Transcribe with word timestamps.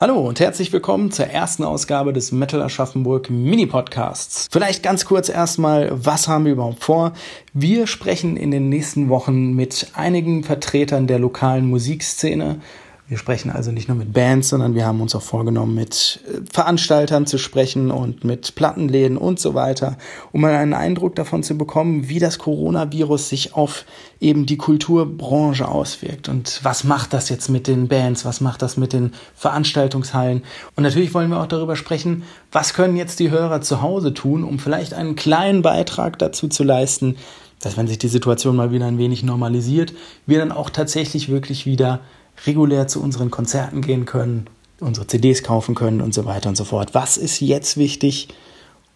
Hallo 0.00 0.26
und 0.26 0.40
herzlich 0.40 0.72
willkommen 0.72 1.12
zur 1.12 1.26
ersten 1.26 1.62
Ausgabe 1.62 2.12
des 2.12 2.32
Metal 2.32 2.60
Aschaffenburg 2.62 3.30
Mini 3.30 3.66
Podcasts. 3.66 4.48
Vielleicht 4.50 4.82
ganz 4.82 5.04
kurz 5.04 5.28
erstmal, 5.28 5.88
was 5.92 6.26
haben 6.26 6.46
wir 6.46 6.52
überhaupt 6.52 6.82
vor? 6.82 7.12
Wir 7.52 7.86
sprechen 7.86 8.36
in 8.36 8.50
den 8.50 8.68
nächsten 8.68 9.08
Wochen 9.08 9.52
mit 9.52 9.92
einigen 9.94 10.42
Vertretern 10.42 11.06
der 11.06 11.20
lokalen 11.20 11.66
Musikszene 11.66 12.60
wir 13.06 13.18
sprechen 13.18 13.50
also 13.50 13.70
nicht 13.70 13.88
nur 13.88 13.98
mit 13.98 14.14
Bands, 14.14 14.48
sondern 14.48 14.74
wir 14.74 14.86
haben 14.86 15.02
uns 15.02 15.14
auch 15.14 15.22
vorgenommen, 15.22 15.74
mit 15.74 16.20
äh, 16.26 16.40
Veranstaltern 16.50 17.26
zu 17.26 17.36
sprechen 17.36 17.90
und 17.90 18.24
mit 18.24 18.54
Plattenläden 18.54 19.18
und 19.18 19.38
so 19.38 19.52
weiter, 19.52 19.98
um 20.32 20.40
mal 20.40 20.54
einen 20.54 20.72
Eindruck 20.72 21.14
davon 21.14 21.42
zu 21.42 21.58
bekommen, 21.58 22.08
wie 22.08 22.18
das 22.18 22.38
Coronavirus 22.38 23.28
sich 23.28 23.54
auf 23.54 23.84
eben 24.20 24.46
die 24.46 24.56
Kulturbranche 24.56 25.68
auswirkt 25.68 26.30
und 26.30 26.60
was 26.62 26.84
macht 26.84 27.12
das 27.12 27.28
jetzt 27.28 27.50
mit 27.50 27.66
den 27.66 27.88
Bands, 27.88 28.24
was 28.24 28.40
macht 28.40 28.62
das 28.62 28.78
mit 28.78 28.94
den 28.94 29.12
Veranstaltungshallen. 29.34 30.42
Und 30.74 30.82
natürlich 30.82 31.12
wollen 31.12 31.28
wir 31.28 31.40
auch 31.40 31.46
darüber 31.46 31.76
sprechen, 31.76 32.22
was 32.52 32.72
können 32.72 32.96
jetzt 32.96 33.20
die 33.20 33.30
Hörer 33.30 33.60
zu 33.60 33.82
Hause 33.82 34.14
tun, 34.14 34.44
um 34.44 34.58
vielleicht 34.58 34.94
einen 34.94 35.14
kleinen 35.14 35.60
Beitrag 35.60 36.18
dazu 36.18 36.48
zu 36.48 36.64
leisten, 36.64 37.16
dass 37.60 37.76
wenn 37.76 37.86
sich 37.86 37.98
die 37.98 38.08
Situation 38.08 38.56
mal 38.56 38.72
wieder 38.72 38.86
ein 38.86 38.98
wenig 38.98 39.22
normalisiert, 39.22 39.92
wir 40.24 40.38
dann 40.38 40.52
auch 40.52 40.70
tatsächlich 40.70 41.28
wirklich 41.28 41.66
wieder 41.66 42.00
regulär 42.46 42.86
zu 42.86 43.02
unseren 43.02 43.30
Konzerten 43.30 43.80
gehen 43.80 44.04
können, 44.04 44.46
unsere 44.80 45.06
CDs 45.06 45.42
kaufen 45.42 45.74
können 45.74 46.00
und 46.00 46.14
so 46.14 46.24
weiter 46.24 46.48
und 46.48 46.56
so 46.56 46.64
fort. 46.64 46.94
Was 46.94 47.16
ist 47.16 47.40
jetzt 47.40 47.76
wichtig, 47.76 48.28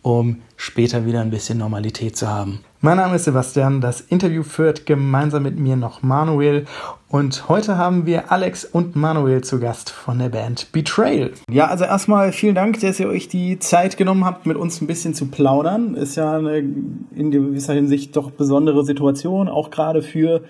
um 0.03 0.43
später 0.57 1.07
wieder 1.07 1.21
ein 1.21 1.31
bisschen 1.31 1.59
Normalität 1.59 2.17
zu 2.17 2.29
haben? 2.29 2.61
Mein 2.81 2.97
Name 2.97 3.17
ist 3.17 3.25
Sebastian, 3.25 3.81
das 3.81 4.01
Interview 4.01 4.45
führt 4.45 4.87
gemeinsam 4.87 5.43
mit 5.43 5.59
mir 5.59 5.75
noch 5.75 6.03
Manuel 6.03 6.65
und 7.09 7.49
heute 7.49 7.77
haben 7.77 8.07
wir 8.07 8.31
Alex 8.31 8.65
und 8.65 8.95
Manuel 8.95 9.43
zu 9.43 9.59
Gast 9.59 9.91
von 9.91 10.21
der 10.21 10.29
Band 10.29 10.71
Betrayal. 10.71 11.33
Ja, 11.51 11.67
also 11.67 11.85
erstmal 11.85 12.33
vielen 12.33 12.55
Dank, 12.55 12.79
dass 12.81 13.01
ihr 13.01 13.09
euch 13.09 13.27
die 13.27 13.59
Zeit 13.59 13.97
genommen 13.97 14.25
habt, 14.25 14.47
mit 14.47 14.57
uns 14.57 14.81
ein 14.81 14.87
bisschen 14.87 15.13
zu 15.13 15.27
plaudern. 15.27 15.97
Ist 15.97 16.17
ja 16.17 16.39
eine 16.39 16.59
in 16.59 17.31
gewisser 17.33 17.75
Hinsicht 17.75 18.15
doch 18.15 18.31
besondere 18.31 18.85
Situation, 18.85 19.49
auch 19.49 19.71
gerade 19.71 20.03
für 20.03 20.45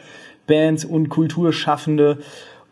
Bands 0.46 0.84
und 0.84 1.08
Kulturschaffende. 1.08 2.18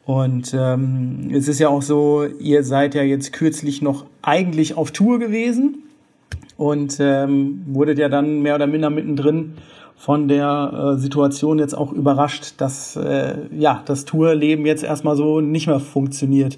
Und 0.06 0.54
ähm, 0.54 1.30
es 1.34 1.48
ist 1.48 1.58
ja 1.58 1.68
auch 1.68 1.82
so, 1.82 2.24
ihr 2.24 2.62
seid 2.62 2.94
ja 2.94 3.02
jetzt 3.02 3.32
kürzlich 3.32 3.82
noch 3.82 4.06
eigentlich 4.22 4.76
auf 4.76 4.92
Tour 4.92 5.18
gewesen 5.18 5.82
und 6.56 6.98
ähm, 7.00 7.64
wurdet 7.66 7.98
ja 7.98 8.08
dann 8.08 8.40
mehr 8.40 8.54
oder 8.54 8.68
minder 8.68 8.88
mittendrin 8.88 9.54
von 9.96 10.28
der 10.28 10.94
äh, 10.94 11.00
Situation 11.00 11.58
jetzt 11.58 11.76
auch 11.76 11.92
überrascht, 11.92 12.54
dass 12.58 12.94
äh, 12.94 13.34
ja 13.50 13.82
das 13.84 14.04
Tourleben 14.04 14.64
jetzt 14.64 14.84
erstmal 14.84 15.16
so 15.16 15.40
nicht 15.40 15.66
mehr 15.66 15.80
funktioniert. 15.80 16.56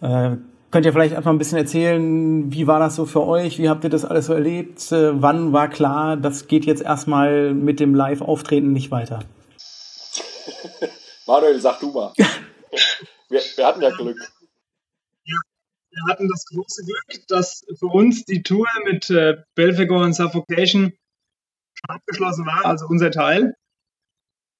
Äh, 0.00 0.36
könnt 0.70 0.86
ihr 0.86 0.92
vielleicht 0.94 1.14
einfach 1.14 1.30
ein 1.30 1.38
bisschen 1.38 1.58
erzählen, 1.58 2.50
wie 2.50 2.66
war 2.66 2.78
das 2.78 2.96
so 2.96 3.04
für 3.04 3.26
euch? 3.26 3.58
Wie 3.58 3.68
habt 3.68 3.84
ihr 3.84 3.90
das 3.90 4.06
alles 4.06 4.26
so 4.26 4.32
erlebt? 4.32 4.90
Äh, 4.92 5.20
wann 5.20 5.52
war 5.52 5.68
klar, 5.68 6.16
das 6.16 6.46
geht 6.46 6.64
jetzt 6.64 6.80
erstmal 6.80 7.52
mit 7.52 7.80
dem 7.80 7.94
Live-Auftreten 7.94 8.72
nicht 8.72 8.90
weiter? 8.90 9.18
Manuel, 11.26 11.60
sag 11.60 11.80
du 11.80 11.90
mal. 11.90 12.12
wir, 13.28 13.40
wir 13.40 13.66
hatten 13.66 13.82
ja 13.82 13.90
Glück. 13.90 14.18
Ja, 15.24 15.36
wir 15.90 16.12
hatten 16.12 16.28
das 16.28 16.44
große 16.46 16.84
Glück, 16.84 17.26
dass 17.28 17.64
für 17.78 17.86
uns 17.86 18.24
die 18.24 18.42
Tour 18.42 18.66
mit 18.84 19.10
äh, 19.10 19.42
Belfegor 19.54 20.02
und 20.02 20.14
Suffocation 20.14 20.92
schon 21.74 21.96
abgeschlossen 21.96 22.46
war, 22.46 22.64
also 22.64 22.86
unser 22.86 23.10
Teil. 23.10 23.54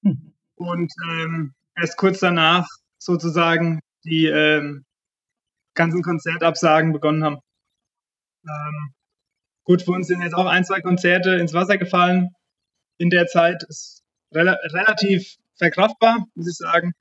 Und 0.03 0.93
ähm, 1.11 1.55
erst 1.77 1.97
kurz 1.97 2.21
danach 2.21 2.67
sozusagen 2.99 3.81
die 4.05 4.27
ähm, 4.27 4.85
ganzen 5.75 6.03
Konzertabsagen 6.03 6.93
begonnen 6.93 7.25
haben. 7.25 7.39
Ähm, 8.45 8.95
gut, 9.65 9.83
für 9.83 9.93
uns 9.93 10.07
sind 10.07 10.23
jetzt 10.23 10.35
auch 10.35 10.47
ein, 10.47 10.65
zwei 10.65 10.81
Konzerte 10.81 11.35
ins 11.37 11.53
Wasser 11.53 11.79
gefallen. 11.79 12.31
In 12.97 13.11
der 13.11 13.27
Zeit 13.27 13.63
ist 13.69 14.03
rel 14.33 14.49
relativ 14.49 15.37
verkraftbar, 15.57 16.27
muss 16.35 16.49
ich 16.49 16.57
sagen 16.57 16.95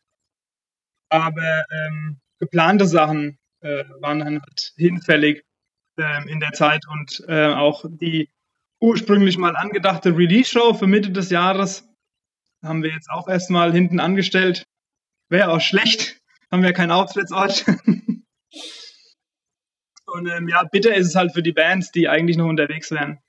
aber 1.09 1.63
ähm, 1.71 2.19
geplante 2.39 2.85
Sachen 2.85 3.37
äh, 3.61 3.83
waren 3.99 4.19
dann 4.19 4.41
halt 4.41 4.73
hinfällig 4.75 5.43
ähm, 5.97 6.27
in 6.27 6.39
der 6.39 6.53
Zeit 6.53 6.85
und 6.87 7.23
äh, 7.27 7.47
auch 7.47 7.85
die 7.87 8.29
ursprünglich 8.79 9.37
mal 9.37 9.55
angedachte 9.55 10.15
Release-Show 10.15 10.75
für 10.75 10.87
Mitte 10.87 11.11
des 11.11 11.29
Jahres 11.29 11.87
haben 12.63 12.83
wir 12.83 12.91
jetzt 12.91 13.09
auch 13.09 13.27
erstmal 13.27 13.71
hinten 13.71 13.99
angestellt. 13.99 14.65
Wäre 15.29 15.51
auch 15.51 15.61
schlecht, 15.61 16.19
haben 16.51 16.63
wir 16.63 16.73
keinen 16.73 16.91
Auftrittsort. 16.91 17.65
und 20.05 20.27
ähm, 20.27 20.47
ja, 20.47 20.63
bitter 20.63 20.95
ist 20.95 21.07
es 21.07 21.15
halt 21.15 21.33
für 21.33 21.43
die 21.43 21.51
Bands, 21.51 21.91
die 21.91 22.07
eigentlich 22.07 22.37
noch 22.37 22.47
unterwegs 22.47 22.91
wären. 22.91 23.19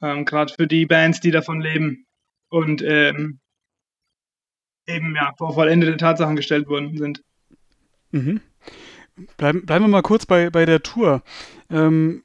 Ähm, 0.00 0.24
Gerade 0.24 0.52
für 0.52 0.66
die 0.66 0.86
Bands, 0.86 1.20
die 1.20 1.30
davon 1.30 1.60
leben. 1.60 2.06
Und 2.50 2.82
ähm, 2.82 3.40
eben 4.88 5.14
ja 5.14 5.32
vor 5.36 5.54
vollendete 5.54 5.96
Tatsachen 5.96 6.36
gestellt 6.36 6.68
worden 6.68 6.96
sind. 6.96 7.22
Mhm. 8.10 8.40
Bleiben, 9.36 9.66
bleiben 9.66 9.84
wir 9.84 9.88
mal 9.88 10.02
kurz 10.02 10.26
bei, 10.26 10.50
bei 10.50 10.64
der 10.64 10.82
Tour. 10.82 11.22
Ähm, 11.70 12.24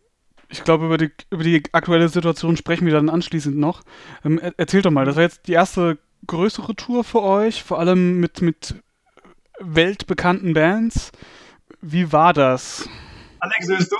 ich 0.49 0.63
glaube, 0.63 0.85
über 0.85 0.97
die, 0.97 1.11
über 1.31 1.43
die 1.43 1.63
aktuelle 1.71 2.09
Situation 2.09 2.57
sprechen 2.57 2.85
wir 2.85 2.93
dann 2.93 3.09
anschließend 3.09 3.57
noch. 3.57 3.81
Ähm, 4.23 4.39
erzählt 4.57 4.85
doch 4.85 4.91
mal, 4.91 5.05
das 5.05 5.15
war 5.15 5.23
jetzt 5.23 5.47
die 5.47 5.53
erste 5.53 5.97
größere 6.27 6.75
Tour 6.75 7.03
für 7.03 7.21
euch, 7.21 7.63
vor 7.63 7.79
allem 7.79 8.19
mit, 8.19 8.41
mit 8.41 8.75
weltbekannten 9.59 10.53
Bands. 10.53 11.11
Wie 11.81 12.11
war 12.11 12.33
das? 12.33 12.87
Alex, 13.39 13.67
bist 13.67 13.91
du? 13.91 13.97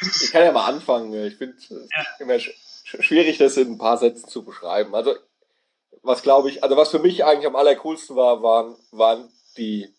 ich 0.00 0.32
kann 0.32 0.42
ja 0.42 0.52
mal 0.52 0.66
anfangen. 0.66 1.14
Ich 1.24 1.36
finde 1.36 1.56
es 1.56 1.70
ja. 1.70 2.04
immer 2.18 2.38
schwierig, 2.38 3.38
das 3.38 3.56
in 3.56 3.72
ein 3.72 3.78
paar 3.78 3.96
Sätzen 3.96 4.28
zu 4.28 4.44
beschreiben. 4.44 4.94
Also 4.94 5.14
was 6.02 6.22
glaube 6.22 6.48
ich, 6.50 6.62
also 6.62 6.76
was 6.76 6.90
für 6.90 6.98
mich 6.98 7.24
eigentlich 7.24 7.46
am 7.46 7.56
allercoolsten 7.56 8.16
war, 8.16 8.42
waren, 8.42 8.76
waren 8.90 9.30
die, 9.56 9.94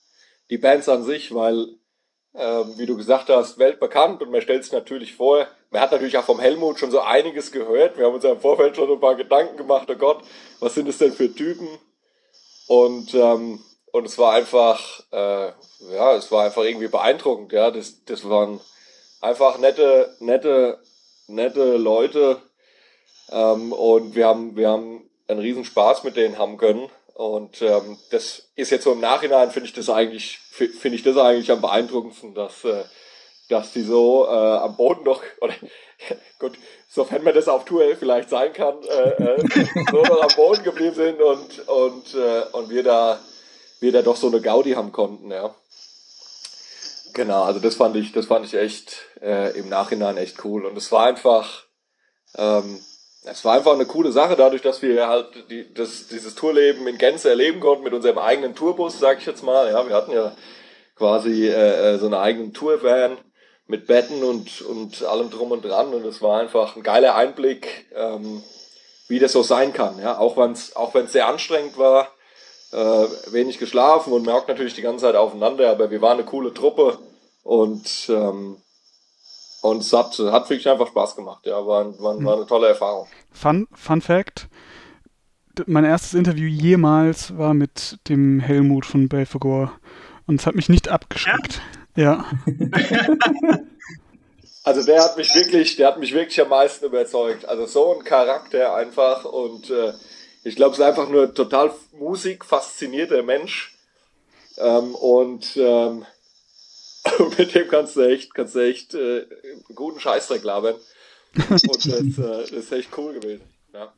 die 0.50 0.58
Bands 0.58 0.90
an 0.90 1.04
sich, 1.04 1.34
weil, 1.34 1.68
ähm, 2.34 2.74
wie 2.78 2.86
du 2.86 2.98
gesagt 2.98 3.30
hast, 3.30 3.60
weltbekannt 3.60 4.22
und 4.22 4.32
man 4.32 4.42
stellt 4.42 4.64
sich 4.64 4.74
natürlich 4.74 5.16
vor, 5.16 5.48
man 5.70 5.82
hat 5.82 5.92
natürlich 5.92 6.18
auch 6.18 6.26
vom 6.26 6.40
Helmut 6.40 6.80
schon 6.80 6.92
so 6.92 7.00
einiges 7.00 7.52
gehört. 7.52 7.98
Wir 7.98 8.06
haben 8.06 8.16
uns 8.16 8.24
ja 8.24 8.32
im 8.32 8.42
Vorfeld 8.42 8.76
schon 8.76 8.92
ein 8.92 9.00
paar 9.00 9.16
Gedanken 9.16 9.58
gemacht, 9.58 9.88
oh 9.90 9.96
Gott, 9.96 10.24
was 10.60 10.76
sind 10.76 10.88
es 10.90 10.98
denn 10.98 11.14
für 11.14 11.34
Typen? 11.34 11.68
Und, 12.68 13.14
ähm, 13.14 13.64
und 13.92 14.06
es 14.06 14.18
war 14.18 14.34
einfach, 14.34 15.02
äh, 15.12 15.48
ja, 15.94 16.16
es 16.16 16.32
war 16.32 16.46
einfach 16.46 16.64
irgendwie 16.64 16.88
beeindruckend, 16.88 17.52
ja. 17.52 17.72
Das, 17.72 18.04
das 18.06 18.28
waren 18.30 18.60
einfach 19.22 19.58
nette, 19.60 20.16
nette, 20.20 20.80
nette 21.28 21.78
Leute. 21.78 22.42
Ähm, 23.30 23.72
und 23.72 24.16
wir 24.16 24.28
haben, 24.28 24.56
wir 24.56 24.70
haben 24.70 25.01
einen 25.32 25.42
riesen 25.42 25.66
Spaß 25.66 26.04
mit 26.04 26.16
denen 26.16 26.38
haben 26.38 26.58
können. 26.58 26.90
Und 27.14 27.62
ähm, 27.62 27.98
das 28.10 28.50
ist 28.56 28.72
jetzt 28.72 28.84
so 28.84 28.94
im 28.94 29.00
Nachhinein 29.00 29.52
finde 29.52 29.68
ich 29.68 29.74
das 29.74 29.90
eigentlich 29.90 30.40
finde 30.40 30.96
ich 30.96 31.04
das 31.04 31.18
eigentlich 31.18 31.52
am 31.52 31.62
beeindruckendsten, 31.62 32.34
dass 32.34 32.64
äh, 32.64 32.84
dass 33.50 33.74
die 33.74 33.84
so 33.84 34.26
äh, 34.28 34.30
am 34.30 34.76
Boden 34.78 35.04
noch 35.04 35.22
oder 35.42 35.54
gut, 36.40 36.58
sofern 36.90 37.24
man 37.24 37.34
das 37.34 37.48
auf 37.48 37.66
Tour 37.66 37.84
vielleicht 37.98 38.30
sein 38.30 38.54
kann, 38.54 38.82
äh, 38.84 39.24
äh, 39.24 39.66
so 39.92 40.02
noch 40.02 40.22
am 40.22 40.36
Boden 40.36 40.64
geblieben 40.64 40.96
sind 40.96 41.22
und 41.22 41.68
und 41.68 42.16
äh, 42.16 42.44
und 42.54 42.70
wir 42.70 42.84
da 42.84 43.20
wir 43.82 43.92
da 43.92 44.02
doch 44.02 44.16
so 44.16 44.28
eine 44.28 44.42
Gaudi 44.42 44.72
haben 44.72 44.92
konnten, 44.92 45.32
ja. 45.32 45.54
Genau, 47.14 47.44
also 47.44 47.60
das 47.60 47.76
fand 47.76 47.96
ich 47.98 48.14
das 48.14 48.26
fand 48.26 48.46
ich 48.46 48.54
echt 48.54 49.06
äh, 49.22 49.58
im 49.60 49.68
Nachhinein 49.70 50.18
echt 50.18 50.44
cool 50.46 50.66
und 50.66 50.78
es 50.78 50.92
war 50.92 51.06
einfach 51.06 51.66
ähm, 52.38 52.80
es 53.24 53.46
war 53.46 53.54
einfach 53.54 53.74
eine 53.74 53.86
coole 53.86 54.12
Sache, 54.12 54.36
dadurch, 54.36 54.62
dass 54.62 54.82
wir 54.82 55.08
halt 55.08 55.28
die, 55.50 55.72
das, 55.74 56.08
dieses 56.08 56.34
Tourleben 56.36 56.88
in 56.88 56.98
Gänze 56.98 57.30
erleben 57.30 57.60
konnten 57.60 57.84
mit 57.84 57.94
unserem 57.94 58.18
eigenen 58.18 58.56
Tourbus, 58.56 59.00
sag 59.00 59.20
ich 59.20 59.26
jetzt 59.26 59.44
mal. 59.44 59.72
Ja, 59.72 59.88
wir 59.88 59.96
hatten 59.96 60.12
ja 60.12 60.36
quasi 60.96 61.48
äh, 61.48 61.94
äh, 61.94 61.98
so 62.00 62.06
einen 62.06 62.16
eigenen 62.16 62.54
Tourvan 62.54 63.18
mit 63.68 63.88
Betten 63.88 64.24
und, 64.24 64.62
und 64.62 65.04
allem 65.04 65.30
drum 65.30 65.52
und 65.52 65.64
dran. 65.64 65.94
Und 65.94 66.06
es 66.06 66.22
war 66.22 66.40
einfach 66.40 66.76
ein 66.76 66.84
geiler 66.84 67.16
Einblick, 67.16 67.88
ähm, 67.96 68.44
wie 69.08 69.20
das 69.20 69.34
so 69.34 69.44
sein 69.44 69.72
kann. 69.72 70.00
Ja, 70.00 70.18
auch 70.18 70.36
wenn 70.38 70.54
es 70.54 70.76
auch 70.76 70.94
wenn's 70.96 71.12
sehr 71.12 71.28
anstrengend 71.28 71.78
war, 71.78 72.08
äh, 72.72 73.06
wenig 73.32 73.60
geschlafen 73.60 74.14
und 74.14 74.26
merkt 74.26 74.48
natürlich 74.48 74.74
die 74.74 74.82
ganze 74.82 75.06
Zeit 75.06 75.16
aufeinander, 75.16 75.70
aber 75.70 75.92
wir 75.92 76.02
waren 76.02 76.18
eine 76.18 76.26
coole 76.26 76.54
Truppe 76.54 76.98
und 77.44 78.10
ähm, 78.10 78.58
und 79.62 79.82
es 79.82 79.94
hat, 79.94 80.18
hat 80.18 80.50
wirklich 80.50 80.68
einfach 80.68 80.88
Spaß 80.88 81.16
gemacht. 81.16 81.46
Ja, 81.46 81.66
war, 81.66 81.86
war, 82.00 82.24
war 82.24 82.36
eine 82.36 82.48
tolle 82.48 82.70
Erfahrung. 82.70 83.08
Fun, 83.32 83.68
Fun 83.74 84.02
Fact: 84.02 84.48
Mein 85.66 85.86
erstes 85.86 86.14
Interview 86.14 86.48
jemals 86.48 87.38
war 87.38 87.54
mit 87.54 88.00
dem 88.08 88.40
Helmut 88.40 88.86
von 88.86 89.10
Belfagor. 89.10 89.72
Und 90.28 90.40
es 90.40 90.46
hat 90.46 90.56
mich 90.56 90.70
nicht 90.70 90.90
abgeschreckt. 90.90 91.62
Ja. 91.96 92.26
Also 94.64 94.84
der 94.84 95.04
hat 95.04 95.18
mich 95.18 95.34
wirklich, 95.34 95.76
der 95.76 95.88
hat 95.88 96.00
mich 96.00 96.14
wirklich 96.14 96.40
am 96.40 96.50
meisten 96.50 96.86
überzeugt. 96.86 97.46
Also 97.46 97.66
so 97.66 97.96
ein 97.96 98.04
Charakter 98.04 98.76
einfach 98.76 99.26
und 99.26 99.72
äh, 99.72 99.94
ich 100.44 100.56
glaube, 100.56 100.74
es 100.74 100.80
ist 100.80 100.86
einfach 100.86 101.10
nur 101.10 101.34
total 101.34 101.72
musikfaszinierter 101.94 103.24
Mensch. 103.24 103.76
Ähm, 104.58 104.94
und 104.96 105.58
ähm, 105.58 106.06
mit 107.38 107.56
dem 107.56 107.68
kannst 107.70 107.96
du 107.96 108.02
echt, 108.02 108.34
kannst 108.36 108.56
du 108.56 108.60
echt 108.60 108.94
äh, 108.94 109.26
einen 109.44 109.76
guten 109.76 110.00
Scheißdreck 110.00 110.44
labern. 110.44 110.76
Und 111.50 111.86
das, 111.86 111.88
äh, 111.88 112.04
das 112.18 112.52
ist 112.52 112.72
echt 112.72 112.90
cool 112.98 113.14
gewesen. 113.14 113.44
Ja. 113.74 113.92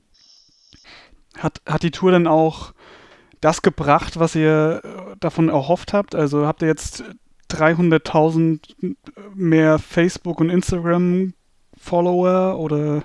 Hat, 1.37 1.61
hat 1.65 1.83
die 1.83 1.91
Tour 1.91 2.11
dann 2.11 2.27
auch 2.27 2.73
das 3.41 3.61
gebracht, 3.61 4.19
was 4.19 4.35
ihr 4.35 4.81
äh, 4.83 5.15
davon 5.19 5.49
erhofft 5.49 5.93
habt? 5.93 6.15
Also 6.15 6.47
habt 6.47 6.61
ihr 6.61 6.67
jetzt 6.67 7.03
300.000 7.51 8.95
mehr 9.33 9.79
Facebook- 9.79 10.39
und 10.39 10.49
Instagram-Follower 10.49 12.59
oder 12.59 13.03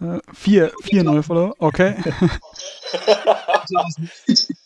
äh, 0.00 0.18
vier, 0.32 0.72
vier 0.82 1.04
neue 1.04 1.22
Follower? 1.22 1.54
Okay. 1.58 1.96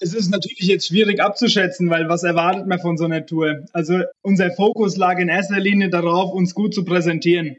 es 0.00 0.14
ist 0.14 0.30
natürlich 0.30 0.60
jetzt 0.60 0.88
schwierig 0.88 1.20
abzuschätzen, 1.20 1.90
weil 1.90 2.08
was 2.08 2.22
erwartet 2.22 2.66
man 2.66 2.78
von 2.78 2.96
so 2.96 3.04
einer 3.04 3.26
Tour? 3.26 3.66
Also 3.72 4.02
unser 4.22 4.50
Fokus 4.50 4.96
lag 4.96 5.18
in 5.18 5.28
erster 5.28 5.58
Linie 5.58 5.90
darauf, 5.90 6.32
uns 6.32 6.54
gut 6.54 6.74
zu 6.74 6.84
präsentieren. 6.84 7.56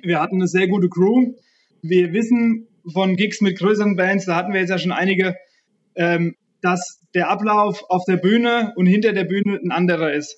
Wir 0.00 0.20
hatten 0.20 0.36
eine 0.36 0.46
sehr 0.46 0.68
gute 0.68 0.88
Crew. 0.88 1.34
Wir 1.82 2.12
wissen 2.12 2.68
von 2.92 3.16
Gigs 3.16 3.40
mit 3.40 3.58
größeren 3.58 3.96
Bands, 3.96 4.26
da 4.26 4.36
hatten 4.36 4.52
wir 4.52 4.60
jetzt 4.60 4.70
ja 4.70 4.78
schon 4.78 4.92
einige, 4.92 5.36
ähm, 5.96 6.36
dass 6.62 7.00
der 7.14 7.28
Ablauf 7.28 7.84
auf 7.88 8.04
der 8.04 8.16
Bühne 8.16 8.72
und 8.76 8.86
hinter 8.86 9.12
der 9.12 9.24
Bühne 9.24 9.58
ein 9.62 9.72
anderer 9.72 10.12
ist. 10.12 10.36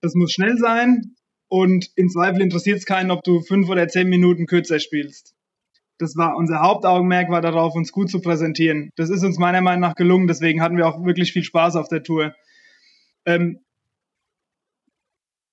Das 0.00 0.14
muss 0.14 0.32
schnell 0.32 0.56
sein 0.58 1.16
und 1.48 1.90
im 1.96 2.08
Zweifel 2.08 2.40
interessiert 2.40 2.78
es 2.78 2.86
keinen, 2.86 3.10
ob 3.10 3.24
du 3.24 3.40
fünf 3.40 3.68
oder 3.68 3.88
zehn 3.88 4.08
Minuten 4.08 4.46
kürzer 4.46 4.78
spielst. 4.78 5.34
Das 6.00 6.16
war 6.16 6.34
unser 6.34 6.60
Hauptaugenmerk 6.62 7.28
war 7.28 7.42
darauf, 7.42 7.74
uns 7.74 7.92
gut 7.92 8.10
zu 8.10 8.22
präsentieren. 8.22 8.90
Das 8.96 9.10
ist 9.10 9.22
uns 9.22 9.38
meiner 9.38 9.60
Meinung 9.60 9.82
nach 9.82 9.94
gelungen, 9.94 10.28
deswegen 10.28 10.62
hatten 10.62 10.78
wir 10.78 10.88
auch 10.88 11.04
wirklich 11.04 11.30
viel 11.30 11.44
Spaß 11.44 11.76
auf 11.76 11.88
der 11.88 12.02
Tour. 12.02 12.34
Ähm, 13.26 13.60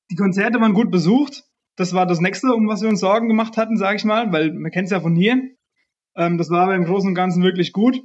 die 0.09 0.15
Konzerte 0.15 0.61
waren 0.61 0.73
gut 0.73 0.89
besucht. 0.89 1.43
Das 1.75 1.93
war 1.93 2.05
das 2.05 2.21
nächste, 2.21 2.53
um 2.53 2.69
was 2.69 2.81
wir 2.81 2.87
uns 2.87 3.01
Sorgen 3.01 3.27
gemacht 3.27 3.57
hatten, 3.57 3.75
sage 3.75 3.97
ich 3.97 4.05
mal, 4.05 4.31
weil 4.31 4.53
man 4.53 4.71
kennt 4.71 4.85
es 4.85 4.91
ja 4.91 5.01
von 5.01 5.17
hier. 5.17 5.37
Ähm, 6.15 6.37
das 6.37 6.49
war 6.49 6.61
aber 6.61 6.75
im 6.75 6.85
Großen 6.85 7.09
und 7.09 7.15
Ganzen 7.15 7.43
wirklich 7.43 7.73
gut. 7.73 8.01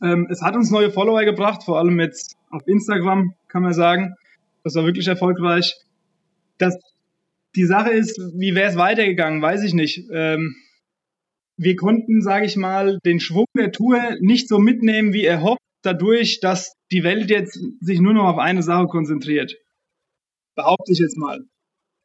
Ähm, 0.00 0.28
es 0.30 0.42
hat 0.42 0.54
uns 0.54 0.70
neue 0.70 0.92
Follower 0.92 1.24
gebracht, 1.24 1.64
vor 1.64 1.76
allem 1.76 1.98
jetzt 1.98 2.36
auf 2.50 2.62
Instagram, 2.68 3.34
kann 3.48 3.64
man 3.64 3.72
sagen. 3.72 4.14
Das 4.62 4.76
war 4.76 4.84
wirklich 4.84 5.08
erfolgreich. 5.08 5.74
Das, 6.58 6.78
die 7.56 7.64
Sache 7.64 7.90
ist, 7.90 8.16
wie 8.36 8.54
wäre 8.54 8.70
es 8.70 8.76
weitergegangen, 8.76 9.42
weiß 9.42 9.64
ich 9.64 9.74
nicht. 9.74 10.08
Ähm, 10.12 10.54
wir 11.62 11.76
konnten, 11.76 12.22
sage 12.22 12.46
ich 12.46 12.56
mal, 12.56 12.98
den 13.04 13.20
Schwung 13.20 13.46
der 13.56 13.72
Tour 13.72 14.16
nicht 14.20 14.48
so 14.48 14.58
mitnehmen, 14.58 15.12
wie 15.12 15.24
erhofft, 15.24 15.60
dadurch, 15.82 16.40
dass 16.40 16.74
die 16.90 17.04
Welt 17.04 17.30
jetzt 17.30 17.58
sich 17.80 18.00
nur 18.00 18.14
noch 18.14 18.24
auf 18.24 18.38
eine 18.38 18.62
Sache 18.62 18.86
konzentriert. 18.86 19.56
Behaupte 20.56 20.92
ich 20.92 20.98
jetzt 20.98 21.16
mal. 21.16 21.44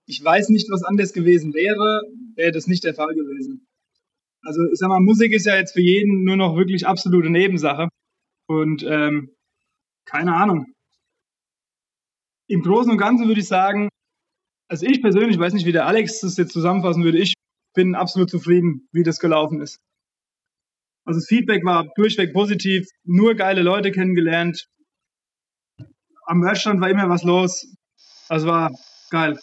Ich 0.05 0.23
weiß 0.23 0.49
nicht, 0.49 0.69
was 0.69 0.83
anders 0.83 1.11
gewesen 1.11 1.53
wäre, 1.53 2.03
wäre 2.35 2.51
das 2.51 2.67
nicht 2.67 2.83
der 2.83 2.93
Fall 2.93 3.13
gewesen. 3.13 3.67
Also 4.41 4.61
ich 4.71 4.77
sag 4.77 4.89
mal, 4.89 5.01
Musik 5.01 5.33
ist 5.33 5.45
ja 5.45 5.55
jetzt 5.55 5.73
für 5.73 5.81
jeden 5.81 6.23
nur 6.23 6.37
noch 6.37 6.55
wirklich 6.55 6.87
absolute 6.87 7.29
Nebensache. 7.29 7.89
Und 8.47 8.83
ähm, 8.83 9.31
keine 10.05 10.35
Ahnung. 10.35 10.67
Im 12.47 12.61
Großen 12.61 12.91
und 12.91 12.97
Ganzen 12.97 13.27
würde 13.27 13.41
ich 13.41 13.47
sagen, 13.47 13.89
also 14.69 14.85
ich 14.85 15.01
persönlich, 15.01 15.37
weiß 15.37 15.53
nicht, 15.53 15.65
wie 15.65 15.73
der 15.73 15.85
Alex 15.85 16.21
das 16.21 16.37
jetzt 16.37 16.53
zusammenfassen 16.53 17.03
würde, 17.03 17.17
ich 17.17 17.33
bin 17.77 17.93
absolut 17.93 18.29
zufrieden, 18.31 18.89
wie 18.91 19.03
das 19.03 19.19
gelaufen 19.19 19.61
ist. 19.61 19.79
Also 21.05 21.19
das 21.19 21.27
Feedback 21.27 21.63
war 21.63 21.85
durchweg 21.95 22.33
positiv, 22.33 22.89
nur 23.03 23.35
geile 23.35 23.61
Leute 23.61 23.91
kennengelernt. 23.91 24.67
Am 26.25 26.39
Merchstand 26.39 26.81
war 26.81 26.89
immer 26.89 27.07
was 27.07 27.23
los. 27.23 27.67
Also 28.27 28.47
war 28.47 28.71
geil. 29.11 29.39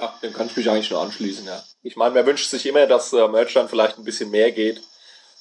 Ja, 0.00 0.14
dem 0.22 0.32
kann 0.32 0.46
ich 0.46 0.56
mich 0.56 0.70
eigentlich 0.70 0.90
nur 0.90 1.02
anschließen, 1.02 1.44
ja. 1.44 1.60
Ich 1.82 1.96
meine, 1.96 2.14
man 2.14 2.26
wünscht 2.26 2.48
sich 2.48 2.64
immer, 2.64 2.86
dass 2.86 3.12
äh, 3.12 3.26
Merchstand 3.26 3.70
vielleicht 3.70 3.98
ein 3.98 4.04
bisschen 4.04 4.30
mehr 4.30 4.52
geht, 4.52 4.80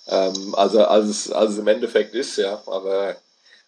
ähm, 0.08 0.56
als, 0.56 0.74
es, 0.74 1.32
als 1.32 1.52
es 1.52 1.58
im 1.60 1.68
Endeffekt 1.68 2.16
ist, 2.16 2.38
ja. 2.38 2.62
Aber 2.66 3.16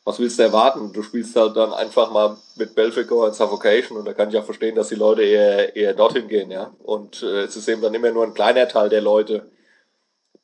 was 0.05 0.19
willst 0.19 0.39
du 0.39 0.43
erwarten? 0.43 0.91
Du 0.93 1.03
spielst 1.03 1.35
halt 1.35 1.55
dann 1.55 1.73
einfach 1.73 2.11
mal 2.11 2.37
mit 2.55 2.73
Belfico 2.75 3.25
und 3.25 3.35
Suffocation 3.35 3.97
und 3.97 4.05
da 4.05 4.13
kann 4.13 4.29
ich 4.29 4.37
auch 4.37 4.45
verstehen, 4.45 4.75
dass 4.75 4.89
die 4.89 4.95
Leute 4.95 5.23
eher, 5.23 5.75
eher 5.75 5.93
dorthin 5.93 6.27
gehen, 6.27 6.51
ja. 6.51 6.73
Und 6.83 7.21
äh, 7.21 7.43
es 7.43 7.55
ist 7.55 7.67
eben 7.67 7.81
dann 7.81 7.93
immer 7.93 8.11
nur 8.11 8.23
ein 8.23 8.33
kleiner 8.33 8.67
Teil 8.67 8.89
der 8.89 9.01
Leute, 9.01 9.51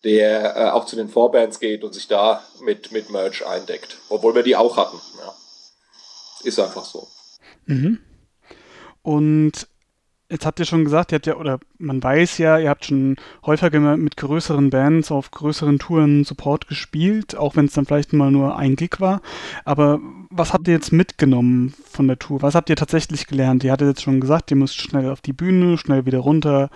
der 0.04 0.56
äh, 0.56 0.69
auch 0.69 0.86
zu 0.86 0.96
den 0.96 1.10
Vorbands 1.10 1.60
geht 1.60 1.84
und 1.84 1.94
sich 1.94 2.07
da 2.07 2.44
mit, 2.62 2.92
mit 2.92 3.10
Merch 3.10 3.46
eindeckt. 3.46 3.98
Obwohl 4.10 4.36
wir 4.36 4.44
die 4.44 4.56
auch 4.56 4.78
hatten, 4.78 5.00
ja. 5.18 5.34
Ist 6.44 6.60
einfach 6.60 6.86
so. 6.86 7.07
Mhm. 7.66 8.00
Und 9.02 9.68
Jetzt 10.27 10.48
habt 10.48 10.60
ihr 10.60 10.66
schon 10.66 10.86
gesagt, 10.86 11.12
ihr 11.12 11.18
habt 11.18 11.27
ja, 11.27 11.36
oder 11.36 11.60
man 11.77 12.01
weiß 12.01 12.39
ja, 12.39 12.57
ihr 12.57 12.69
habt 12.69 12.86
schon 12.86 13.16
häufiger 13.45 13.80
mit 13.95 14.18
größeren 14.18 14.72
Bands 14.72 15.12
auf 15.12 15.30
größeren 15.30 15.77
Touren 15.77 16.24
Support 16.24 16.68
gespielt, 16.68 17.38
auch 17.38 17.56
wenn 17.56 17.66
es 17.66 17.74
dann 17.74 17.86
vielleicht 17.86 18.12
mal 18.12 18.31
nur 18.31 18.57
ein 18.57 18.75
Gig 18.75 19.00
war. 19.00 19.22
Aber 19.66 20.00
was 20.31 20.51
habt 20.51 20.68
ihr 20.68 20.74
jetzt 20.74 20.92
mitgenommen 20.92 21.75
von 21.88 22.07
der 22.07 22.18
Tour? 22.18 22.42
Was 22.42 22.56
habt 22.56 22.72
ihr 22.72 22.75
tatsächlich 22.75 23.27
gelernt? 23.27 23.63
Ihr 23.63 23.72
hattet 23.72 23.89
jetzt 23.89 24.01
schon 24.01 24.19
gesagt, 24.19 24.50
ihr 24.50 24.57
müsst 24.57 24.77
schnell 24.77 25.12
auf 25.12 25.22
die 25.22 25.33
Bühne, 25.33 25.77
schnell 25.77 26.07
wieder 26.07 26.19
runter. 26.19 26.71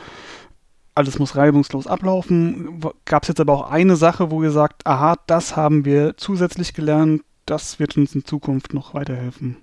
Alles 0.94 1.18
muss 1.18 1.36
reibungslos 1.36 1.88
ablaufen. 1.88 2.80
Gab 3.06 3.24
es 3.24 3.30
jetzt 3.30 3.40
aber 3.40 3.54
auch 3.54 3.72
eine 3.72 3.96
Sache, 3.96 4.30
wo 4.30 4.44
ihr 4.44 4.52
sagt, 4.52 4.86
aha, 4.86 5.16
das 5.26 5.56
haben 5.56 5.86
wir 5.86 6.18
zusätzlich 6.18 6.76
gelernt, 6.76 7.24
das 7.48 7.80
wird 7.80 7.98
uns 7.98 8.14
in 8.14 8.26
Zukunft 8.26 8.76
noch 8.76 8.94
weiterhelfen? 8.94 9.58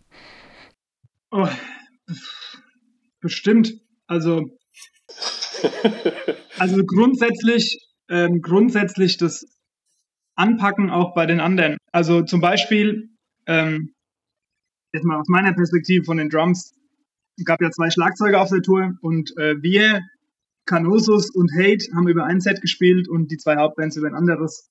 Oh 1.30 1.46
Bestimmt. 3.26 3.72
Also, 4.06 4.56
also 6.60 6.84
grundsätzlich, 6.86 7.76
ähm, 8.08 8.40
grundsätzlich 8.40 9.16
das 9.16 9.44
Anpacken 10.36 10.90
auch 10.90 11.12
bei 11.12 11.26
den 11.26 11.40
anderen. 11.40 11.76
Also 11.90 12.22
zum 12.22 12.40
Beispiel, 12.40 13.08
ähm, 13.46 13.94
jetzt 14.92 15.02
mal 15.02 15.18
aus 15.18 15.26
meiner 15.26 15.54
Perspektive 15.54 16.04
von 16.04 16.18
den 16.18 16.28
Drums, 16.28 16.72
es 17.36 17.44
gab 17.44 17.60
ja 17.60 17.72
zwei 17.72 17.90
Schlagzeuger 17.90 18.40
auf 18.40 18.50
der 18.50 18.62
Tour 18.62 18.94
und 19.00 19.36
äh, 19.38 19.60
wir, 19.60 20.02
Canosus 20.64 21.34
und 21.34 21.50
Hate 21.52 21.84
haben 21.96 22.06
über 22.06 22.26
ein 22.26 22.40
Set 22.40 22.60
gespielt 22.60 23.08
und 23.08 23.32
die 23.32 23.38
zwei 23.38 23.56
Hauptbands 23.56 23.96
über 23.96 24.06
ein 24.06 24.14
anderes. 24.14 24.70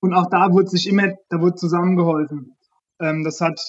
Und 0.00 0.14
auch 0.14 0.30
da 0.30 0.50
wurde 0.50 0.68
sich 0.68 0.88
immer, 0.88 1.12
da 1.28 1.42
wurde 1.42 1.56
zusammengeholfen. 1.56 2.56
Ähm, 3.00 3.22
das 3.22 3.42
hat 3.42 3.60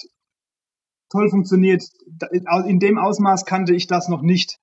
toll 1.12 1.30
funktioniert. 1.30 1.84
In 2.66 2.80
dem 2.80 2.98
Ausmaß 2.98 3.44
kannte 3.44 3.74
ich 3.74 3.86
das 3.86 4.08
noch 4.08 4.22
nicht. 4.22 4.58